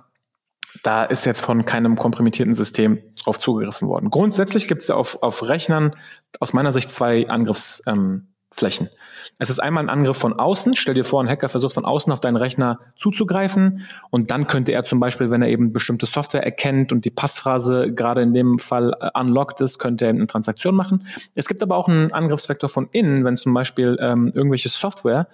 da 0.83 1.05
ist 1.05 1.25
jetzt 1.25 1.41
von 1.41 1.65
keinem 1.65 1.95
kompromittierten 1.95 2.53
System 2.53 3.01
drauf 3.23 3.39
zugegriffen 3.39 3.87
worden. 3.87 4.09
Grundsätzlich 4.09 4.67
gibt 4.67 4.81
es 4.81 4.89
ja 4.89 4.95
auf, 4.95 5.23
auf 5.23 5.47
Rechnern 5.47 5.95
aus 6.41 6.51
meiner 6.51 6.73
Sicht 6.73 6.91
zwei 6.91 7.29
Angriffs, 7.29 7.81
ähm, 7.87 8.28
Flächen. 8.59 8.89
Es 9.37 9.49
ist 9.49 9.59
einmal 9.59 9.83
ein 9.83 9.89
Angriff 9.89 10.17
von 10.17 10.33
außen. 10.33 10.75
Stell 10.75 10.93
dir 10.93 11.05
vor, 11.05 11.23
ein 11.23 11.29
Hacker 11.29 11.49
versucht 11.49 11.73
von 11.73 11.85
außen 11.85 12.11
auf 12.11 12.19
deinen 12.19 12.35
Rechner 12.35 12.79
zuzugreifen 12.95 13.87
und 14.09 14.31
dann 14.31 14.47
könnte 14.47 14.73
er 14.73 14.83
zum 14.83 14.99
Beispiel, 14.99 15.31
wenn 15.31 15.41
er 15.41 15.47
eben 15.47 15.71
bestimmte 15.73 16.05
Software 16.05 16.43
erkennt 16.43 16.91
und 16.91 17.05
die 17.05 17.09
Passphrase 17.09 17.93
gerade 17.93 18.21
in 18.21 18.33
dem 18.33 18.59
Fall 18.59 18.93
äh, 18.99 19.09
unlocked 19.19 19.61
ist, 19.61 19.79
könnte 19.79 20.05
er 20.05 20.09
eine 20.11 20.27
Transaktion 20.27 20.75
machen. 20.75 21.07
Es 21.35 21.47
gibt 21.47 21.63
aber 21.63 21.77
auch 21.77 21.87
einen 21.87 22.11
Angriffsvektor 22.11 22.69
von 22.69 22.89
innen, 22.91 23.23
wenn 23.25 23.37
zum 23.37 23.53
Beispiel 23.53 23.97
ähm, 24.01 24.31
irgendwelche 24.35 24.69
Software 24.69 25.27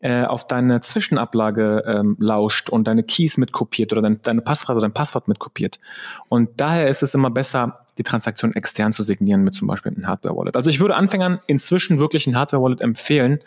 äh, 0.00 0.24
auf 0.24 0.46
deine 0.46 0.80
Zwischenablage 0.80 1.82
ähm, 1.86 2.16
lauscht 2.20 2.68
und 2.68 2.86
deine 2.86 3.02
Keys 3.02 3.38
mitkopiert 3.38 3.92
oder 3.92 4.02
dein, 4.02 4.20
deine 4.22 4.42
Passphrase, 4.42 4.80
dein 4.80 4.92
Passwort 4.92 5.26
mitkopiert. 5.28 5.80
Und 6.28 6.60
daher 6.60 6.88
ist 6.88 7.02
es 7.02 7.14
immer 7.14 7.30
besser, 7.30 7.85
die 7.98 8.02
Transaktion 8.02 8.54
extern 8.54 8.92
zu 8.92 9.02
signieren 9.02 9.42
mit 9.42 9.54
zum 9.54 9.68
Beispiel 9.68 9.92
einem 9.92 10.06
Hardware-Wallet. 10.06 10.56
Also 10.56 10.70
ich 10.70 10.80
würde 10.80 10.94
Anfängern 10.94 11.40
inzwischen 11.46 11.98
wirklich 12.00 12.26
ein 12.26 12.36
Hardware-Wallet 12.36 12.80
empfehlen, 12.80 13.40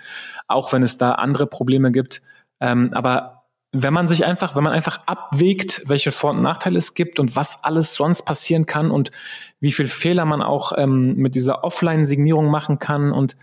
auch 0.48 0.74
wenn 0.74 0.84
es 0.84 0.98
da 0.98 1.14
andere 1.14 1.48
Probleme 1.48 1.92
gibt. 1.92 2.22
Ähm, 2.60 2.92
aber 2.94 3.44
wenn 3.72 3.94
man 3.94 4.08
sich 4.08 4.26
einfach, 4.26 4.56
wenn 4.56 4.64
man 4.64 4.74
einfach 4.74 5.02
abwägt, 5.06 5.84
welche 5.86 6.12
Vor- 6.12 6.32
und 6.32 6.42
Nachteile 6.42 6.78
es 6.78 6.96
gibt 6.96 7.20
und 7.20 7.36
was 7.36 7.64
alles 7.64 7.94
sonst 7.94 8.24
passieren 8.24 8.66
kann 8.66 8.90
und 8.90 9.12
wie 9.60 9.72
viel 9.72 9.88
Fehler 9.88 10.26
man 10.26 10.42
auch 10.42 10.74
ähm, 10.76 11.16
mit 11.16 11.36
dieser 11.36 11.64
Offline-Signierung 11.64 12.50
machen 12.50 12.80
kann 12.80 13.12
und 13.12 13.38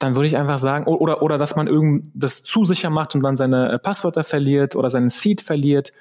dann 0.00 0.16
würde 0.16 0.26
ich 0.26 0.36
einfach 0.36 0.58
sagen, 0.58 0.86
oder, 0.86 1.22
oder 1.22 1.38
dass 1.38 1.54
man 1.54 1.68
irgend 1.68 2.08
das 2.14 2.42
zu 2.42 2.64
sicher 2.64 2.90
macht 2.90 3.14
und 3.14 3.22
dann 3.22 3.36
seine 3.36 3.70
äh, 3.70 3.78
Passwörter 3.78 4.24
verliert 4.24 4.74
oder 4.74 4.90
seinen 4.90 5.08
Seed 5.08 5.40
verliert 5.40 5.92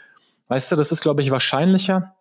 Weißt 0.48 0.72
du, 0.72 0.76
das 0.76 0.92
ist, 0.92 1.02
glaube 1.02 1.22
ich, 1.22 1.32
wahrscheinlicher, 1.32 2.16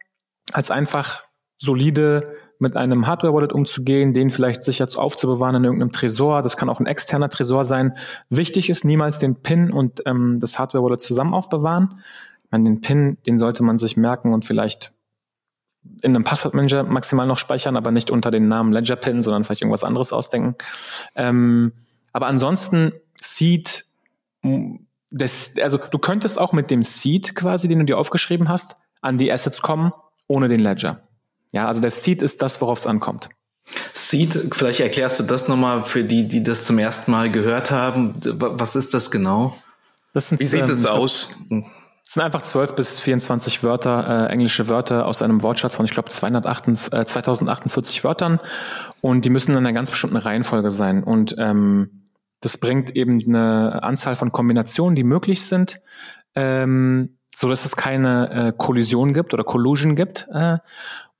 als 0.53 0.70
einfach 0.70 1.25
solide 1.62 2.25
mit 2.59 2.77
einem 2.77 3.07
Hardware-Wallet 3.07 3.53
umzugehen, 3.53 4.12
den 4.12 4.31
vielleicht 4.31 4.62
sicher 4.62 4.87
aufzubewahren 4.96 5.57
in 5.57 5.64
irgendeinem 5.64 5.92
Tresor. 5.92 6.42
Das 6.42 6.57
kann 6.57 6.68
auch 6.68 6.81
ein 6.81 6.87
externer 6.87 7.29
Tresor 7.29 7.64
sein. 7.64 7.94
Wichtig 8.31 8.68
ist 8.68 8.85
niemals 8.85 9.18
den 9.18 9.37
PIN 9.37 9.72
und 9.72 10.03
ähm, 10.07 10.38
das 10.40 10.59
Hardware-Wallet 10.59 11.01
zusammen 11.01 11.35
aufbewahren. 11.35 12.01
Ich 12.44 12.51
meine, 12.53 12.64
den 12.64 12.81
PIN, 12.81 13.18
den 13.27 13.38
sollte 13.38 13.62
man 13.62 13.79
sich 13.79 13.96
merken 13.96 14.33
und 14.33 14.44
vielleicht 14.44 14.92
in 16.03 16.14
einem 16.14 16.25
Passwortmanager 16.25 16.85
maximal 16.85 17.27
noch 17.27 17.38
speichern, 17.38 17.77
aber 17.77 17.90
nicht 17.90 18.11
unter 18.11 18.31
den 18.31 18.48
Namen 18.48 18.72
Ledger 18.72 18.96
PIN, 18.96 19.22
sondern 19.22 19.44
vielleicht 19.44 19.62
irgendwas 19.62 19.85
anderes 19.85 20.12
ausdenken. 20.12 20.57
Ähm, 21.14 21.72
aber 22.12 22.27
ansonsten 22.27 22.92
Seed, 23.20 23.87
das, 25.11 25.53
also 25.61 25.79
du 25.79 25.98
könntest 25.98 26.38
auch 26.38 26.53
mit 26.53 26.70
dem 26.70 26.83
Seed 26.83 27.35
quasi, 27.35 27.68
den 27.68 27.81
du 27.81 27.85
dir 27.85 27.98
aufgeschrieben 27.98 28.48
hast, 28.48 28.77
an 29.01 29.18
die 29.18 29.33
Assets 29.33 29.62
kommen, 29.62 29.92
ohne 30.29 30.48
den 30.48 30.61
Ledger. 30.61 31.03
Ja, 31.52 31.66
also 31.66 31.80
der 31.80 31.90
Seed 31.90 32.22
ist 32.22 32.42
das, 32.42 32.60
worauf 32.60 32.78
es 32.78 32.86
ankommt. 32.86 33.28
Seed, 33.92 34.50
vielleicht 34.52 34.80
erklärst 34.80 35.20
du 35.20 35.22
das 35.22 35.48
nochmal 35.48 35.84
für 35.84 36.02
die, 36.02 36.26
die 36.26 36.42
das 36.42 36.64
zum 36.64 36.78
ersten 36.78 37.10
Mal 37.10 37.30
gehört 37.30 37.70
haben. 37.70 38.14
Was 38.24 38.74
ist 38.74 38.94
das 38.94 39.10
genau? 39.10 39.56
Das 40.14 40.28
sind, 40.28 40.40
Wie 40.40 40.46
sieht 40.46 40.68
es 40.68 40.84
ähm, 40.84 40.90
aus? 40.90 41.28
Es 42.06 42.14
sind 42.14 42.22
einfach 42.22 42.42
12 42.42 42.74
bis 42.74 43.00
24 43.00 43.62
Wörter, 43.62 44.28
äh, 44.28 44.32
englische 44.32 44.68
Wörter 44.68 45.06
aus 45.06 45.22
einem 45.22 45.42
Wortschatz 45.42 45.76
von, 45.76 45.84
ich 45.84 45.92
glaube, 45.92 46.10
äh, 46.10 47.04
2048 47.04 48.04
Wörtern. 48.04 48.40
Und 49.00 49.24
die 49.24 49.30
müssen 49.30 49.52
in 49.52 49.58
einer 49.58 49.72
ganz 49.72 49.90
bestimmten 49.90 50.16
Reihenfolge 50.16 50.70
sein. 50.70 51.04
Und 51.04 51.34
ähm, 51.38 52.08
das 52.40 52.58
bringt 52.58 52.96
eben 52.96 53.18
eine 53.26 53.82
Anzahl 53.82 54.16
von 54.16 54.32
Kombinationen, 54.32 54.96
die 54.96 55.04
möglich 55.04 55.44
sind. 55.44 55.80
Ähm, 56.34 57.18
so 57.34 57.48
dass 57.48 57.64
es 57.64 57.76
keine 57.76 58.30
äh, 58.30 58.52
Kollision 58.56 59.14
gibt 59.14 59.32
oder 59.32 59.44
Collusion 59.44 59.96
gibt. 59.96 60.28
Äh, 60.32 60.58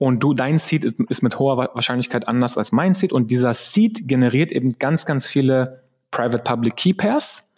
und 0.03 0.19
du, 0.19 0.35
dein 0.35 0.59
Seed 0.59 0.83
ist, 0.83 0.99
ist 0.99 1.23
mit 1.23 1.39
hoher 1.39 1.57
Wahrscheinlichkeit 1.59 2.27
anders 2.27 2.59
als 2.59 2.73
mein 2.73 2.93
Seed. 2.93 3.13
Und 3.13 3.31
dieser 3.31 3.55
Seed 3.55 4.09
generiert 4.09 4.51
eben 4.51 4.77
ganz, 4.81 5.07
ganz 5.07 5.29
viele 5.29 5.85
Private-Public 6.11 6.75
Key 6.75 6.93
Pairs. 6.93 7.55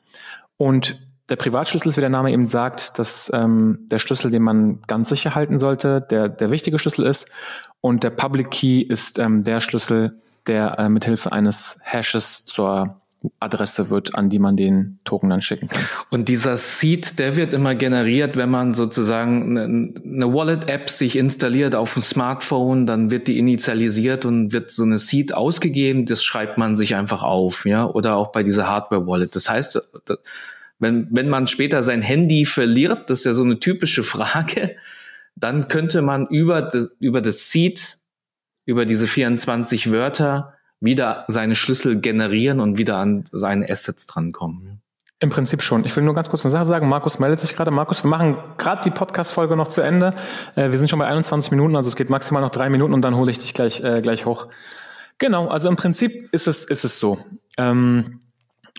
Und 0.59 1.00
der 1.30 1.37
Privatschlüssel 1.37 1.88
ist, 1.88 1.96
wie 1.96 2.02
der 2.02 2.11
Name 2.11 2.33
eben 2.33 2.44
sagt, 2.44 2.98
dass 2.98 3.33
ähm, 3.33 3.87
der 3.90 3.98
Schlüssel, 3.98 4.30
den 4.30 4.42
man 4.42 4.83
ganz 4.87 5.09
sicher 5.09 5.35
halten 5.35 5.59
sollte, 5.59 6.02
der 6.02 6.28
der 6.28 6.50
wichtige 6.50 6.78
Schlüssel 6.78 7.07
ist. 7.07 7.30
Und 7.80 8.04
der 8.04 8.11
Public 8.11 8.50
Key 8.50 8.83
ist 8.83 9.18
ähm, 9.18 9.42
der 9.42 9.61
Schlüssel, 9.61 10.20
der 10.46 10.78
äh, 10.78 10.90
mithilfe 10.90 11.33
eines 11.33 11.78
Hashes 11.80 12.44
zur 12.44 13.00
Adresse 13.40 13.90
wird, 13.90 14.14
an 14.14 14.28
die 14.28 14.38
man 14.38 14.56
den 14.56 14.98
Token 15.04 15.30
dann 15.30 15.42
schicken 15.42 15.68
kann. 15.68 15.82
Und 16.10 16.28
dieser 16.28 16.56
Seed, 16.56 17.18
der 17.18 17.37
wird 17.37 17.52
immer 17.52 17.74
generiert, 17.74 18.37
wenn 18.37 18.50
man 18.50 18.74
sozusagen 18.74 19.56
eine 19.58 20.32
Wallet-App 20.32 20.90
sich 20.90 21.16
installiert 21.16 21.74
auf 21.74 21.94
dem 21.94 22.02
Smartphone, 22.02 22.87
dann 22.87 23.10
wird 23.10 23.28
die 23.28 23.38
initialisiert 23.38 24.24
und 24.24 24.52
wird 24.52 24.70
so 24.70 24.82
eine 24.82 24.98
Seed 24.98 25.34
ausgegeben, 25.34 26.06
das 26.06 26.22
schreibt 26.22 26.58
man 26.58 26.76
sich 26.76 26.96
einfach 26.96 27.22
auf, 27.22 27.66
ja, 27.66 27.87
oder 27.87 28.16
auch 28.16 28.32
bei 28.32 28.42
dieser 28.42 28.68
Hardware-Wallet. 28.68 29.34
Das 29.34 29.48
heißt, 29.48 29.90
wenn, 30.78 31.08
wenn 31.10 31.28
man 31.28 31.46
später 31.46 31.82
sein 31.82 32.02
Handy 32.02 32.44
verliert, 32.44 33.10
das 33.10 33.20
ist 33.20 33.24
ja 33.24 33.34
so 33.34 33.44
eine 33.44 33.58
typische 33.58 34.02
Frage, 34.02 34.76
dann 35.37 35.68
könnte 35.68 36.02
man 36.02 36.26
über 36.26 36.62
das, 36.62 36.90
über 37.00 37.20
das 37.20 37.50
Seed, 37.50 37.98
über 38.66 38.87
diese 38.87 39.06
24 39.06 39.90
Wörter 39.90 40.54
wieder 40.85 41.25
seine 41.29 41.55
Schlüssel 41.55 42.01
generieren 42.01 42.61
und 42.61 42.79
wieder 42.79 42.99
an 42.99 43.25
seine 43.33 43.68
Assets 43.68 44.07
drankommen. 44.07 44.81
Im 45.20 45.31
Prinzip 45.31 45.62
schon. 45.62 45.85
Ich 45.85 45.97
will 45.97 46.05
nur 46.05 46.14
ganz 46.14 46.29
kurz 46.29 46.44
eine 46.44 46.51
Sache 46.51 46.66
sagen. 46.66 46.88
Markus 46.88 47.18
meldet 47.18 47.40
sich 47.40 47.57
gerade. 47.57 47.70
Markus, 47.70 48.05
wir 48.05 48.11
machen 48.11 48.37
gerade 48.59 48.83
die 48.85 48.90
Podcast-Folge 48.90 49.57
noch 49.57 49.68
zu 49.68 49.81
Ende. 49.81 50.14
Äh, 50.55 50.70
wir 50.70 50.79
sind 50.79 50.90
schon 50.90 50.99
bei 50.99 51.07
21 51.07 51.51
Minuten, 51.51 51.77
also 51.77 51.88
es 51.88 51.97
geht 51.97 52.11
maximal 52.11 52.42
noch 52.42 52.51
drei 52.51 52.68
Minuten 52.68 52.92
und 52.92 53.03
dann 53.03 53.16
hole 53.16 53.31
ich 53.31 53.38
dich 53.38 53.55
gleich, 53.55 53.83
äh, 53.83 54.03
gleich 54.03 54.27
hoch. 54.27 54.49
Genau, 55.18 55.49
also 55.49 55.68
im 55.68 55.77
Prinzip 55.77 56.29
ist 56.33 56.49
es, 56.49 56.64
ist 56.64 56.85
es 56.85 56.99
so. 56.99 57.18
Ähm, 57.57 58.20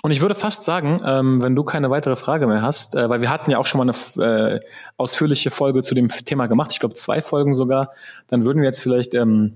und 0.03 0.11
ich 0.11 0.21
würde 0.21 0.35
fast 0.35 0.65
sagen, 0.65 1.01
ähm, 1.03 1.41
wenn 1.41 1.55
du 1.55 1.63
keine 1.63 1.89
weitere 1.89 2.15
Frage 2.15 2.45
mehr 2.45 2.61
hast, 2.61 2.93
äh, 2.95 3.09
weil 3.09 3.21
wir 3.21 3.31
hatten 3.31 3.49
ja 3.49 3.57
auch 3.57 3.65
schon 3.65 3.83
mal 3.83 3.91
eine 4.19 4.55
äh, 4.55 4.59
ausführliche 4.97 5.49
Folge 5.49 5.81
zu 5.81 5.95
dem 5.95 6.09
Thema 6.09 6.47
gemacht, 6.47 6.71
ich 6.73 6.79
glaube 6.79 6.93
zwei 6.93 7.21
Folgen 7.21 7.55
sogar, 7.55 7.89
dann 8.27 8.45
würden 8.45 8.59
wir 8.59 8.65
jetzt 8.65 8.81
vielleicht 8.81 9.15
ähm, 9.15 9.55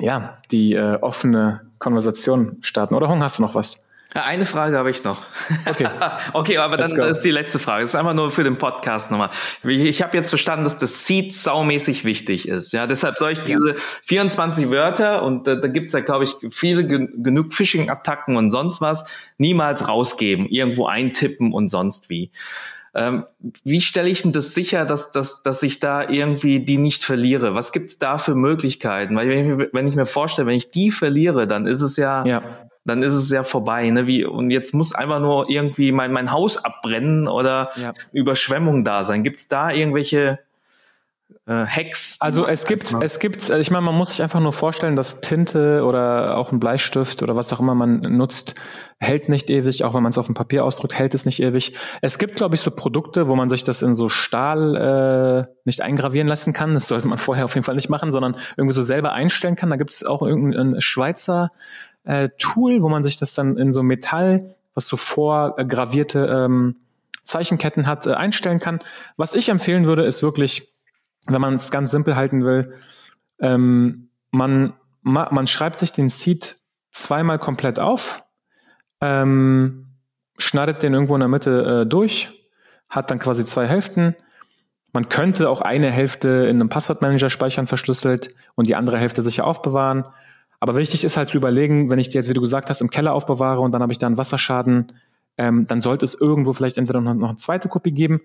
ja 0.00 0.38
die 0.50 0.72
äh, 0.74 0.98
offene 1.02 1.71
Konversation 1.82 2.58
starten. 2.60 2.94
Oder 2.94 3.08
Hong, 3.08 3.22
hast 3.22 3.38
du 3.38 3.42
noch 3.42 3.56
was? 3.56 3.78
Eine 4.14 4.44
Frage 4.44 4.76
habe 4.76 4.90
ich 4.90 5.02
noch. 5.04 5.22
Okay. 5.64 5.88
okay, 6.34 6.58
aber 6.58 6.76
dann 6.76 6.92
ist 6.92 7.22
die 7.22 7.30
letzte 7.30 7.58
Frage. 7.58 7.82
Das 7.82 7.94
ist 7.94 7.98
einfach 7.98 8.12
nur 8.12 8.30
für 8.30 8.44
den 8.44 8.56
Podcast 8.56 9.10
nochmal. 9.10 9.30
Ich 9.64 10.02
habe 10.02 10.16
jetzt 10.16 10.28
verstanden, 10.28 10.64
dass 10.64 10.76
das 10.76 11.06
Seed 11.06 11.34
saumäßig 11.34 12.04
wichtig 12.04 12.46
ist. 12.46 12.72
Ja, 12.72 12.86
deshalb 12.86 13.16
soll 13.16 13.32
ich 13.32 13.40
diese 13.40 13.70
ja. 13.70 13.76
24 14.02 14.70
Wörter 14.70 15.22
und 15.22 15.46
da, 15.46 15.56
da 15.56 15.66
gibt's 15.66 15.94
ja, 15.94 16.00
glaube 16.00 16.24
ich, 16.24 16.36
viele 16.50 16.86
genug 16.86 17.54
Phishing-Attacken 17.54 18.36
und 18.36 18.50
sonst 18.50 18.80
was, 18.80 19.06
niemals 19.38 19.88
rausgeben, 19.88 20.46
irgendwo 20.46 20.86
eintippen 20.86 21.52
und 21.52 21.68
sonst 21.68 22.10
wie. 22.10 22.30
Ähm, 22.94 23.24
wie 23.64 23.80
stelle 23.80 24.08
ich 24.08 24.22
denn 24.22 24.32
das 24.32 24.54
sicher, 24.54 24.84
dass, 24.84 25.12
dass, 25.12 25.42
dass 25.42 25.62
ich 25.62 25.80
da 25.80 26.08
irgendwie 26.08 26.60
die 26.60 26.76
nicht 26.76 27.04
verliere? 27.04 27.54
Was 27.54 27.72
gibt's 27.72 27.98
da 27.98 28.18
für 28.18 28.34
Möglichkeiten? 28.34 29.16
Weil 29.16 29.28
wenn 29.28 29.60
ich, 29.60 29.68
wenn 29.72 29.86
ich 29.86 29.96
mir 29.96 30.06
vorstelle, 30.06 30.46
wenn 30.46 30.56
ich 30.56 30.70
die 30.70 30.90
verliere, 30.90 31.46
dann 31.46 31.66
ist 31.66 31.80
es 31.80 31.96
ja, 31.96 32.24
ja. 32.26 32.42
dann 32.84 33.02
ist 33.02 33.14
es 33.14 33.30
ja 33.30 33.44
vorbei. 33.44 33.88
Ne? 33.88 34.06
Wie, 34.06 34.26
und 34.26 34.50
jetzt 34.50 34.74
muss 34.74 34.94
einfach 34.94 35.20
nur 35.20 35.48
irgendwie 35.48 35.90
mein, 35.90 36.12
mein 36.12 36.32
Haus 36.32 36.62
abbrennen 36.62 37.28
oder 37.28 37.70
ja. 37.76 37.92
Überschwemmung 38.12 38.84
da 38.84 39.04
sein. 39.04 39.24
Gibt's 39.24 39.48
da 39.48 39.70
irgendwelche 39.70 40.38
äh, 41.46 41.64
Hacks. 41.66 42.16
Also 42.20 42.46
es 42.46 42.64
gibt, 42.66 42.94
es 43.00 43.18
gibt, 43.18 43.50
also 43.50 43.60
ich 43.60 43.70
meine, 43.70 43.84
man 43.84 43.94
muss 43.94 44.10
sich 44.10 44.22
einfach 44.22 44.40
nur 44.40 44.52
vorstellen, 44.52 44.96
dass 44.96 45.20
Tinte 45.20 45.84
oder 45.84 46.36
auch 46.36 46.52
ein 46.52 46.60
Bleistift 46.60 47.22
oder 47.22 47.36
was 47.36 47.52
auch 47.52 47.60
immer 47.60 47.74
man 47.74 48.00
nutzt, 48.00 48.54
hält 48.98 49.28
nicht 49.28 49.50
ewig, 49.50 49.84
auch 49.84 49.94
wenn 49.94 50.02
man 50.02 50.10
es 50.10 50.18
auf 50.18 50.26
dem 50.26 50.34
Papier 50.34 50.64
ausdrückt, 50.64 50.94
hält 50.94 51.14
es 51.14 51.24
nicht 51.26 51.42
ewig. 51.42 51.76
Es 52.00 52.18
gibt, 52.18 52.36
glaube 52.36 52.54
ich, 52.54 52.60
so 52.60 52.70
Produkte, 52.70 53.28
wo 53.28 53.34
man 53.34 53.50
sich 53.50 53.64
das 53.64 53.82
in 53.82 53.94
so 53.94 54.08
Stahl 54.08 55.46
äh, 55.46 55.52
nicht 55.64 55.80
eingravieren 55.82 56.28
lassen 56.28 56.52
kann. 56.52 56.74
Das 56.74 56.88
sollte 56.88 57.08
man 57.08 57.18
vorher 57.18 57.44
auf 57.44 57.54
jeden 57.54 57.64
Fall 57.64 57.74
nicht 57.74 57.88
machen, 57.88 58.10
sondern 58.10 58.36
irgendwie 58.56 58.74
so 58.74 58.80
selber 58.80 59.12
einstellen 59.12 59.56
kann. 59.56 59.70
Da 59.70 59.76
gibt 59.76 59.90
es 59.90 60.04
auch 60.04 60.22
irgendein 60.22 60.80
Schweizer 60.80 61.48
äh, 62.04 62.28
Tool, 62.38 62.82
wo 62.82 62.88
man 62.88 63.02
sich 63.02 63.18
das 63.18 63.34
dann 63.34 63.56
in 63.56 63.72
so 63.72 63.82
Metall, 63.82 64.54
was 64.74 64.86
so 64.86 64.96
vorgravierte 64.96 66.26
ähm, 66.26 66.76
Zeichenketten 67.24 67.86
hat, 67.86 68.06
äh, 68.06 68.14
einstellen 68.14 68.58
kann. 68.58 68.80
Was 69.16 69.34
ich 69.34 69.48
empfehlen 69.48 69.86
würde, 69.86 70.04
ist 70.04 70.22
wirklich 70.22 70.71
wenn 71.26 71.40
man 71.40 71.54
es 71.54 71.70
ganz 71.70 71.90
simpel 71.90 72.16
halten 72.16 72.44
will, 72.44 72.74
ähm, 73.40 74.08
man, 74.30 74.74
man 75.02 75.46
schreibt 75.46 75.78
sich 75.78 75.92
den 75.92 76.08
Seed 76.08 76.58
zweimal 76.90 77.38
komplett 77.38 77.78
auf, 77.78 78.24
ähm, 79.00 79.96
schneidet 80.38 80.82
den 80.82 80.94
irgendwo 80.94 81.14
in 81.14 81.20
der 81.20 81.28
Mitte 81.28 81.82
äh, 81.82 81.86
durch, 81.86 82.30
hat 82.88 83.10
dann 83.10 83.18
quasi 83.18 83.44
zwei 83.44 83.66
Hälften. 83.66 84.14
Man 84.92 85.08
könnte 85.08 85.48
auch 85.48 85.60
eine 85.60 85.90
Hälfte 85.90 86.28
in 86.28 86.56
einem 86.56 86.68
Passwortmanager 86.68 87.30
speichern, 87.30 87.66
verschlüsselt, 87.66 88.34
und 88.54 88.66
die 88.66 88.76
andere 88.76 88.98
Hälfte 88.98 89.22
sicher 89.22 89.46
aufbewahren. 89.46 90.04
Aber 90.60 90.76
wichtig 90.76 91.02
ist 91.02 91.16
halt 91.16 91.28
zu 91.28 91.36
überlegen, 91.36 91.90
wenn 91.90 91.98
ich 91.98 92.10
die 92.10 92.16
jetzt, 92.16 92.28
wie 92.28 92.34
du 92.34 92.40
gesagt 92.40 92.68
hast, 92.68 92.80
im 92.80 92.90
Keller 92.90 93.14
aufbewahre 93.14 93.60
und 93.60 93.72
dann 93.72 93.82
habe 93.82 93.92
ich 93.92 93.98
da 93.98 94.06
einen 94.06 94.18
Wasserschaden, 94.18 94.92
ähm, 95.38 95.66
dann 95.66 95.80
sollte 95.80 96.04
es 96.04 96.14
irgendwo 96.14 96.52
vielleicht 96.52 96.78
entweder 96.78 97.00
noch 97.00 97.28
eine 97.28 97.36
zweite 97.36 97.68
Kopie 97.68 97.92
geben 97.92 98.20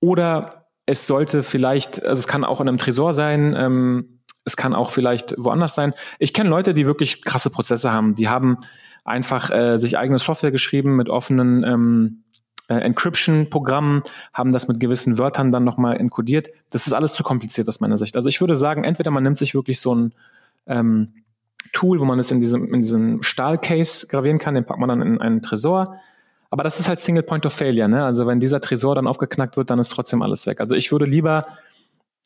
oder 0.00 0.67
es 0.88 1.06
sollte 1.06 1.42
vielleicht, 1.42 2.02
also 2.04 2.18
es 2.18 2.26
kann 2.26 2.44
auch 2.44 2.62
in 2.62 2.68
einem 2.68 2.78
Tresor 2.78 3.12
sein, 3.12 3.54
ähm, 3.56 4.20
es 4.44 4.56
kann 4.56 4.74
auch 4.74 4.90
vielleicht 4.90 5.34
woanders 5.36 5.74
sein. 5.74 5.92
Ich 6.18 6.32
kenne 6.32 6.48
Leute, 6.48 6.72
die 6.72 6.86
wirklich 6.86 7.22
krasse 7.22 7.50
Prozesse 7.50 7.92
haben. 7.92 8.14
Die 8.14 8.30
haben 8.30 8.56
einfach 9.04 9.50
äh, 9.50 9.78
sich 9.78 9.98
eigene 9.98 10.18
Software 10.18 10.50
geschrieben 10.50 10.96
mit 10.96 11.10
offenen 11.10 11.62
ähm, 11.62 12.24
äh, 12.68 12.76
Encryption-Programmen, 12.76 14.02
haben 14.32 14.50
das 14.50 14.66
mit 14.66 14.80
gewissen 14.80 15.18
Wörtern 15.18 15.52
dann 15.52 15.64
nochmal 15.64 15.98
encodiert. 15.98 16.48
Das 16.70 16.86
ist 16.86 16.94
alles 16.94 17.12
zu 17.12 17.22
kompliziert 17.22 17.68
aus 17.68 17.80
meiner 17.80 17.98
Sicht. 17.98 18.16
Also 18.16 18.30
ich 18.30 18.40
würde 18.40 18.56
sagen, 18.56 18.84
entweder 18.84 19.10
man 19.10 19.22
nimmt 19.22 19.36
sich 19.36 19.54
wirklich 19.54 19.80
so 19.80 19.94
ein 19.94 20.14
ähm, 20.66 21.12
Tool, 21.74 22.00
wo 22.00 22.06
man 22.06 22.18
es 22.18 22.30
in 22.30 22.40
diesem, 22.40 22.72
in 22.72 22.80
diesem 22.80 23.22
Stahlcase 23.22 24.06
gravieren 24.06 24.38
kann, 24.38 24.54
den 24.54 24.64
packt 24.64 24.80
man 24.80 24.88
dann 24.88 25.02
in 25.02 25.20
einen 25.20 25.42
Tresor 25.42 25.96
aber 26.50 26.64
das 26.64 26.80
ist 26.80 26.88
halt 26.88 26.98
Single 26.98 27.22
Point 27.22 27.44
of 27.46 27.52
Failure. 27.52 27.88
Ne? 27.88 28.04
Also 28.04 28.26
wenn 28.26 28.40
dieser 28.40 28.60
Tresor 28.60 28.94
dann 28.94 29.06
aufgeknackt 29.06 29.56
wird, 29.56 29.70
dann 29.70 29.78
ist 29.78 29.90
trotzdem 29.90 30.22
alles 30.22 30.46
weg. 30.46 30.60
Also 30.60 30.74
ich 30.74 30.90
würde 30.92 31.04
lieber 31.04 31.44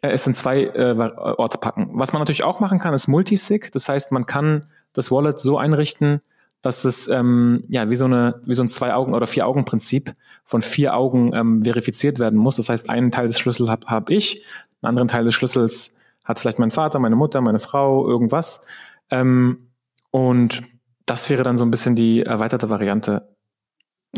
äh, 0.00 0.10
es 0.10 0.26
in 0.26 0.34
zwei 0.34 0.64
äh, 0.64 0.94
Orte 0.96 1.58
packen. 1.58 1.90
Was 1.94 2.12
man 2.12 2.20
natürlich 2.20 2.44
auch 2.44 2.60
machen 2.60 2.78
kann, 2.78 2.94
ist 2.94 3.08
Multisig. 3.08 3.72
Das 3.72 3.88
heißt, 3.88 4.12
man 4.12 4.26
kann 4.26 4.68
das 4.92 5.10
Wallet 5.10 5.38
so 5.38 5.58
einrichten, 5.58 6.20
dass 6.60 6.84
es 6.84 7.08
ähm, 7.08 7.64
ja 7.68 7.90
wie 7.90 7.96
so 7.96 8.04
eine 8.04 8.40
wie 8.46 8.54
so 8.54 8.62
ein 8.62 8.68
zwei 8.68 8.94
Augen 8.94 9.14
oder 9.14 9.26
vier 9.26 9.48
Augen 9.48 9.64
Prinzip 9.64 10.14
von 10.44 10.62
vier 10.62 10.94
Augen 10.94 11.32
ähm, 11.34 11.64
verifiziert 11.64 12.20
werden 12.20 12.38
muss. 12.38 12.56
Das 12.56 12.68
heißt, 12.68 12.88
einen 12.88 13.10
Teil 13.10 13.26
des 13.26 13.38
Schlüssels 13.38 13.68
habe 13.68 13.86
hab 13.88 14.10
ich, 14.10 14.44
einen 14.80 14.90
anderen 14.90 15.08
Teil 15.08 15.24
des 15.24 15.34
Schlüssels 15.34 15.96
hat 16.24 16.38
vielleicht 16.38 16.60
mein 16.60 16.70
Vater, 16.70 17.00
meine 17.00 17.16
Mutter, 17.16 17.40
meine 17.40 17.58
Frau, 17.58 18.06
irgendwas. 18.06 18.64
Ähm, 19.10 19.70
und 20.12 20.62
das 21.04 21.28
wäre 21.30 21.42
dann 21.42 21.56
so 21.56 21.64
ein 21.64 21.72
bisschen 21.72 21.96
die 21.96 22.22
erweiterte 22.22 22.70
Variante 22.70 23.31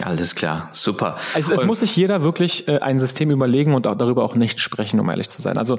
Alles 0.02 0.35
klar, 0.35 0.70
super. 0.72 1.16
Also 1.35 1.52
es 1.52 1.64
muss 1.64 1.80
sich 1.80 1.94
jeder 1.94 2.24
wirklich 2.24 2.66
äh, 2.66 2.78
ein 2.80 2.98
System 2.98 3.30
überlegen 3.30 3.74
und 3.74 3.87
auch 3.87 3.94
darüber 3.94 4.24
auch 4.24 4.35
nicht 4.35 4.59
sprechen, 4.59 4.98
um 4.98 5.09
ehrlich 5.09 5.28
zu 5.28 5.40
sein. 5.40 5.57
Also 5.57 5.78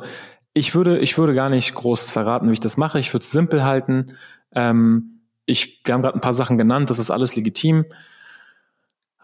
ich 0.53 0.73
würde, 0.73 0.99
ich 0.99 1.17
würde 1.17 1.33
gar 1.33 1.49
nicht 1.49 1.75
groß 1.75 2.11
verraten, 2.11 2.47
wie 2.47 2.53
ich 2.53 2.61
das 2.61 2.77
mache. 2.77 2.97
Ich 2.97 3.13
würde 3.13 3.23
es 3.23 3.31
simpel 3.31 3.65
halten. 3.65 4.15
Ähm, 4.53 5.19
ich, 5.45 5.81
wir 5.83 5.93
haben 5.93 6.01
gerade 6.01 6.17
ein 6.17 6.21
paar 6.21 6.33
Sachen 6.33 6.57
genannt, 6.57 6.89
das 6.89 6.97
ist 6.97 7.11
alles 7.11 7.35
legitim. 7.35 7.85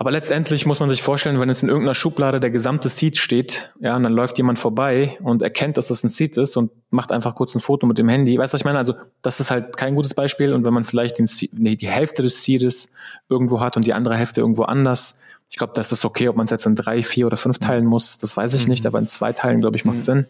Aber 0.02 0.10
letztendlich 0.10 0.66
muss 0.66 0.80
man 0.80 0.90
sich 0.90 1.04
vorstellen, 1.04 1.40
wenn 1.40 1.50
es 1.50 1.62
in 1.62 1.70
irgendeiner 1.70 1.94
Schublade 1.94 2.40
der 2.40 2.50
gesamte 2.50 2.90
Seed 2.90 3.20
steht, 3.20 3.72
ja, 3.82 3.96
und 3.96 4.02
dann 4.02 4.14
läuft 4.14 4.36
jemand 4.40 4.58
vorbei 4.58 5.16
und 5.22 5.44
erkennt, 5.44 5.78
dass 5.78 5.90
das 5.90 6.04
ein 6.04 6.08
Seed 6.08 6.38
ist 6.38 6.58
und 6.58 6.72
macht 6.90 7.12
einfach 7.12 7.36
kurz 7.36 7.54
ein 7.54 7.62
Foto 7.62 7.86
mit 7.86 8.00
dem 8.00 8.10
Handy. 8.10 8.36
Weißt 8.36 8.52
du, 8.52 8.56
was 8.56 8.62
ich 8.62 8.66
meine? 8.66 8.80
Also, 8.80 8.96
das 9.22 9.40
ist 9.40 9.52
halt 9.52 9.78
kein 9.78 9.94
gutes 9.94 10.16
Beispiel. 10.16 10.56
Und 10.56 10.66
wenn 10.66 10.74
man 10.74 10.86
vielleicht 10.86 11.20
den 11.20 11.28
Seed, 11.28 11.52
nee, 11.54 11.76
die 11.76 11.88
Hälfte 11.88 12.24
des 12.24 12.42
Seedes 12.42 12.94
irgendwo 13.30 13.60
hat 13.60 13.78
und 13.78 13.86
die 13.86 13.94
andere 13.94 14.18
Hälfte 14.18 14.42
irgendwo 14.42 14.64
anders, 14.64 15.22
ich 15.52 15.58
glaube, 15.58 15.74
das 15.76 15.92
ist 15.92 16.04
okay, 16.04 16.30
ob 16.30 16.36
man 16.36 16.46
es 16.46 16.50
jetzt 16.50 16.66
in 16.66 16.74
drei, 16.74 17.04
vier 17.04 17.28
oder 17.28 17.38
fünf 17.38 17.60
teilen 17.60 17.86
muss, 17.86 18.18
das 18.18 18.36
weiß 18.36 18.56
ich 18.56 18.64
mhm. 18.64 18.72
nicht, 18.72 18.88
aber 18.88 18.98
in 18.98 19.06
zwei 19.06 19.34
Teilen, 19.34 19.62
glaube 19.62 19.78
ich, 19.78 19.86
macht 19.86 19.98
mhm. 19.98 20.02
Sinn. 20.02 20.28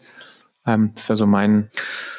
Ähm, 0.64 0.92
das 0.94 1.08
wäre 1.08 1.16
so 1.16 1.26
mein 1.26 1.68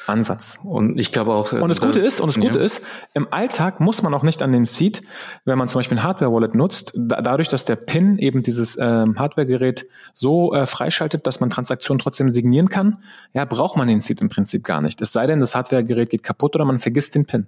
Ansatz. 0.05 0.59
Und 0.63 0.99
ich 0.99 1.11
glaube 1.11 1.33
auch. 1.33 1.53
Und 1.53 1.69
das 1.69 1.79
Gute 1.79 2.01
ist, 2.01 2.19
und 2.19 2.27
das 2.27 2.35
Gute 2.35 2.59
ja. 2.59 2.65
ist, 2.65 2.81
im 3.13 3.31
Alltag 3.31 3.79
muss 3.79 4.01
man 4.03 4.13
auch 4.13 4.23
nicht 4.23 4.41
an 4.41 4.51
den 4.51 4.65
Seed, 4.65 5.01
wenn 5.45 5.57
man 5.57 5.67
zum 5.67 5.79
Beispiel 5.79 5.97
ein 5.97 6.03
Hardware-Wallet 6.03 6.55
nutzt, 6.55 6.91
da, 6.95 7.21
dadurch, 7.21 7.47
dass 7.47 7.63
der 7.65 7.77
PIN 7.77 8.17
eben 8.17 8.41
dieses 8.41 8.77
ähm, 8.79 9.17
Hardware-Gerät 9.17 9.85
so 10.13 10.53
äh, 10.53 10.65
freischaltet, 10.65 11.25
dass 11.25 11.39
man 11.39 11.49
Transaktionen 11.49 11.99
trotzdem 11.99 12.29
signieren 12.29 12.69
kann, 12.69 13.03
ja, 13.33 13.45
braucht 13.45 13.77
man 13.77 13.87
den 13.87 14.01
Seed 14.01 14.19
im 14.19 14.29
Prinzip 14.29 14.63
gar 14.63 14.81
nicht. 14.81 15.01
Es 15.01 15.13
sei 15.13 15.25
denn, 15.25 15.39
das 15.39 15.55
Hardware-Gerät 15.55 16.09
geht 16.09 16.23
kaputt 16.23 16.55
oder 16.55 16.65
man 16.65 16.79
vergisst 16.79 17.15
den 17.15 17.25
PIN. 17.25 17.47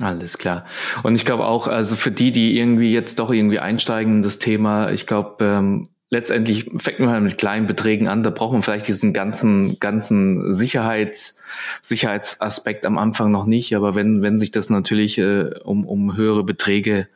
Alles 0.00 0.38
klar. 0.38 0.64
Und 1.04 1.14
ich 1.14 1.24
glaube 1.24 1.46
auch, 1.46 1.68
also 1.68 1.94
für 1.94 2.10
die, 2.10 2.32
die 2.32 2.58
irgendwie 2.58 2.92
jetzt 2.92 3.20
doch 3.20 3.30
irgendwie 3.30 3.60
einsteigen 3.60 4.16
in 4.16 4.22
das 4.22 4.38
Thema, 4.40 4.90
ich 4.90 5.06
glaube, 5.06 5.44
ähm, 5.44 5.88
letztendlich 6.10 6.70
fängt 6.76 7.00
man 7.00 7.10
halt 7.10 7.22
mit 7.22 7.38
kleinen 7.38 7.66
Beträgen 7.66 8.08
an. 8.08 8.22
Da 8.22 8.30
braucht 8.30 8.52
man 8.52 8.62
vielleicht 8.62 8.88
diesen 8.88 9.12
ganzen, 9.12 9.78
ganzen 9.80 10.52
Sicherheits, 10.52 11.38
Sicherheitsaspekt 11.82 12.86
am 12.86 12.98
Anfang 12.98 13.30
noch 13.30 13.46
nicht. 13.46 13.74
Aber 13.74 13.94
wenn, 13.94 14.22
wenn 14.22 14.38
sich 14.38 14.50
das 14.50 14.70
natürlich 14.70 15.18
äh, 15.18 15.50
um, 15.64 15.84
um 15.84 16.16
höhere 16.16 16.44
Beträge 16.44 17.08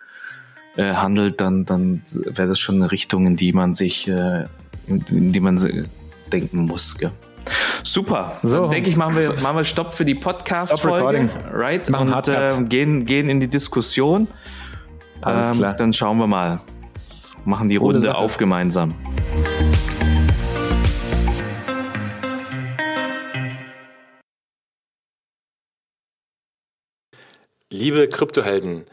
äh, 0.77 0.95
handelt, 0.95 1.41
dann, 1.41 1.65
dann 1.65 2.03
wäre 2.13 2.49
das 2.49 2.59
schon 2.59 2.77
eine 2.77 2.91
Richtung, 2.91 3.27
in 3.27 3.37
die 3.37 3.53
man 3.53 3.75
sich, 3.75 4.09
äh, 4.09 4.47
in, 4.87 5.05
in 5.11 5.33
die 5.33 5.41
man 5.41 5.89
denken 6.33 6.67
muss. 6.67 6.99
Gell? 6.99 7.13
Super. 7.85 8.39
So, 8.43 8.63
dann 8.63 8.71
denke 8.71 8.91
ich, 8.91 8.97
machen 8.97 9.17
wir, 9.17 9.33
machen 9.43 9.57
wir 9.57 9.65
Stopp 9.65 9.95
für 9.95 10.05
die 10.05 10.15
Podcast-Folge. 10.15 11.31
Right? 11.53 11.89
Machen 11.91 12.13
und 12.13 12.29
äh, 12.29 12.51
gehen, 12.65 13.05
gehen 13.05 13.29
in 13.29 13.41
die 13.41 13.49
Diskussion. 13.49 14.27
Alles 15.23 15.53
ähm, 15.53 15.59
klar. 15.59 15.75
Dann 15.75 15.93
schauen 15.93 16.19
wir 16.19 16.27
mal 16.27 16.61
machen 17.45 17.69
die 17.69 17.77
Runde 17.77 18.15
auf 18.15 18.37
gemeinsam. 18.37 18.95
Liebe 27.73 28.09
Kryptohelden, 28.09 28.85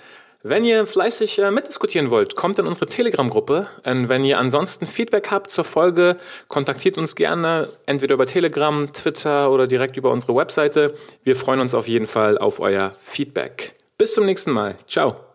wenn 0.43 0.63
ihr 0.63 0.86
fleißig 0.86 1.39
äh, 1.39 1.51
mitdiskutieren 1.51 2.10
wollt, 2.10 2.36
kommt 2.36 2.57
in 2.57 2.67
unsere 2.67 2.86
Telegram-Gruppe. 2.86 3.67
Und 3.83 4.07
wenn 4.07 4.23
ihr 4.23 4.38
ansonsten 4.39 4.86
Feedback 4.86 5.29
habt 5.31 5.49
zur 5.49 5.65
Folge, 5.65 6.15
kontaktiert 6.47 6.97
uns 6.97 7.15
gerne 7.15 7.67
entweder 7.86 8.13
über 8.13 8.25
Telegram, 8.25 8.91
Twitter 8.93 9.51
oder 9.51 9.67
direkt 9.67 9.97
über 9.97 10.12
unsere 10.12 10.36
Webseite. 10.36 10.93
Wir 11.23 11.36
freuen 11.36 11.60
uns 11.60 11.73
auf 11.73 11.88
jeden 11.88 12.07
Fall 12.07 12.38
auf 12.38 12.60
euer 12.60 12.93
Feedback. 12.97 13.73
Bis 13.97 14.13
zum 14.13 14.25
nächsten 14.25 14.51
Mal. 14.51 14.75
Ciao. 14.88 15.26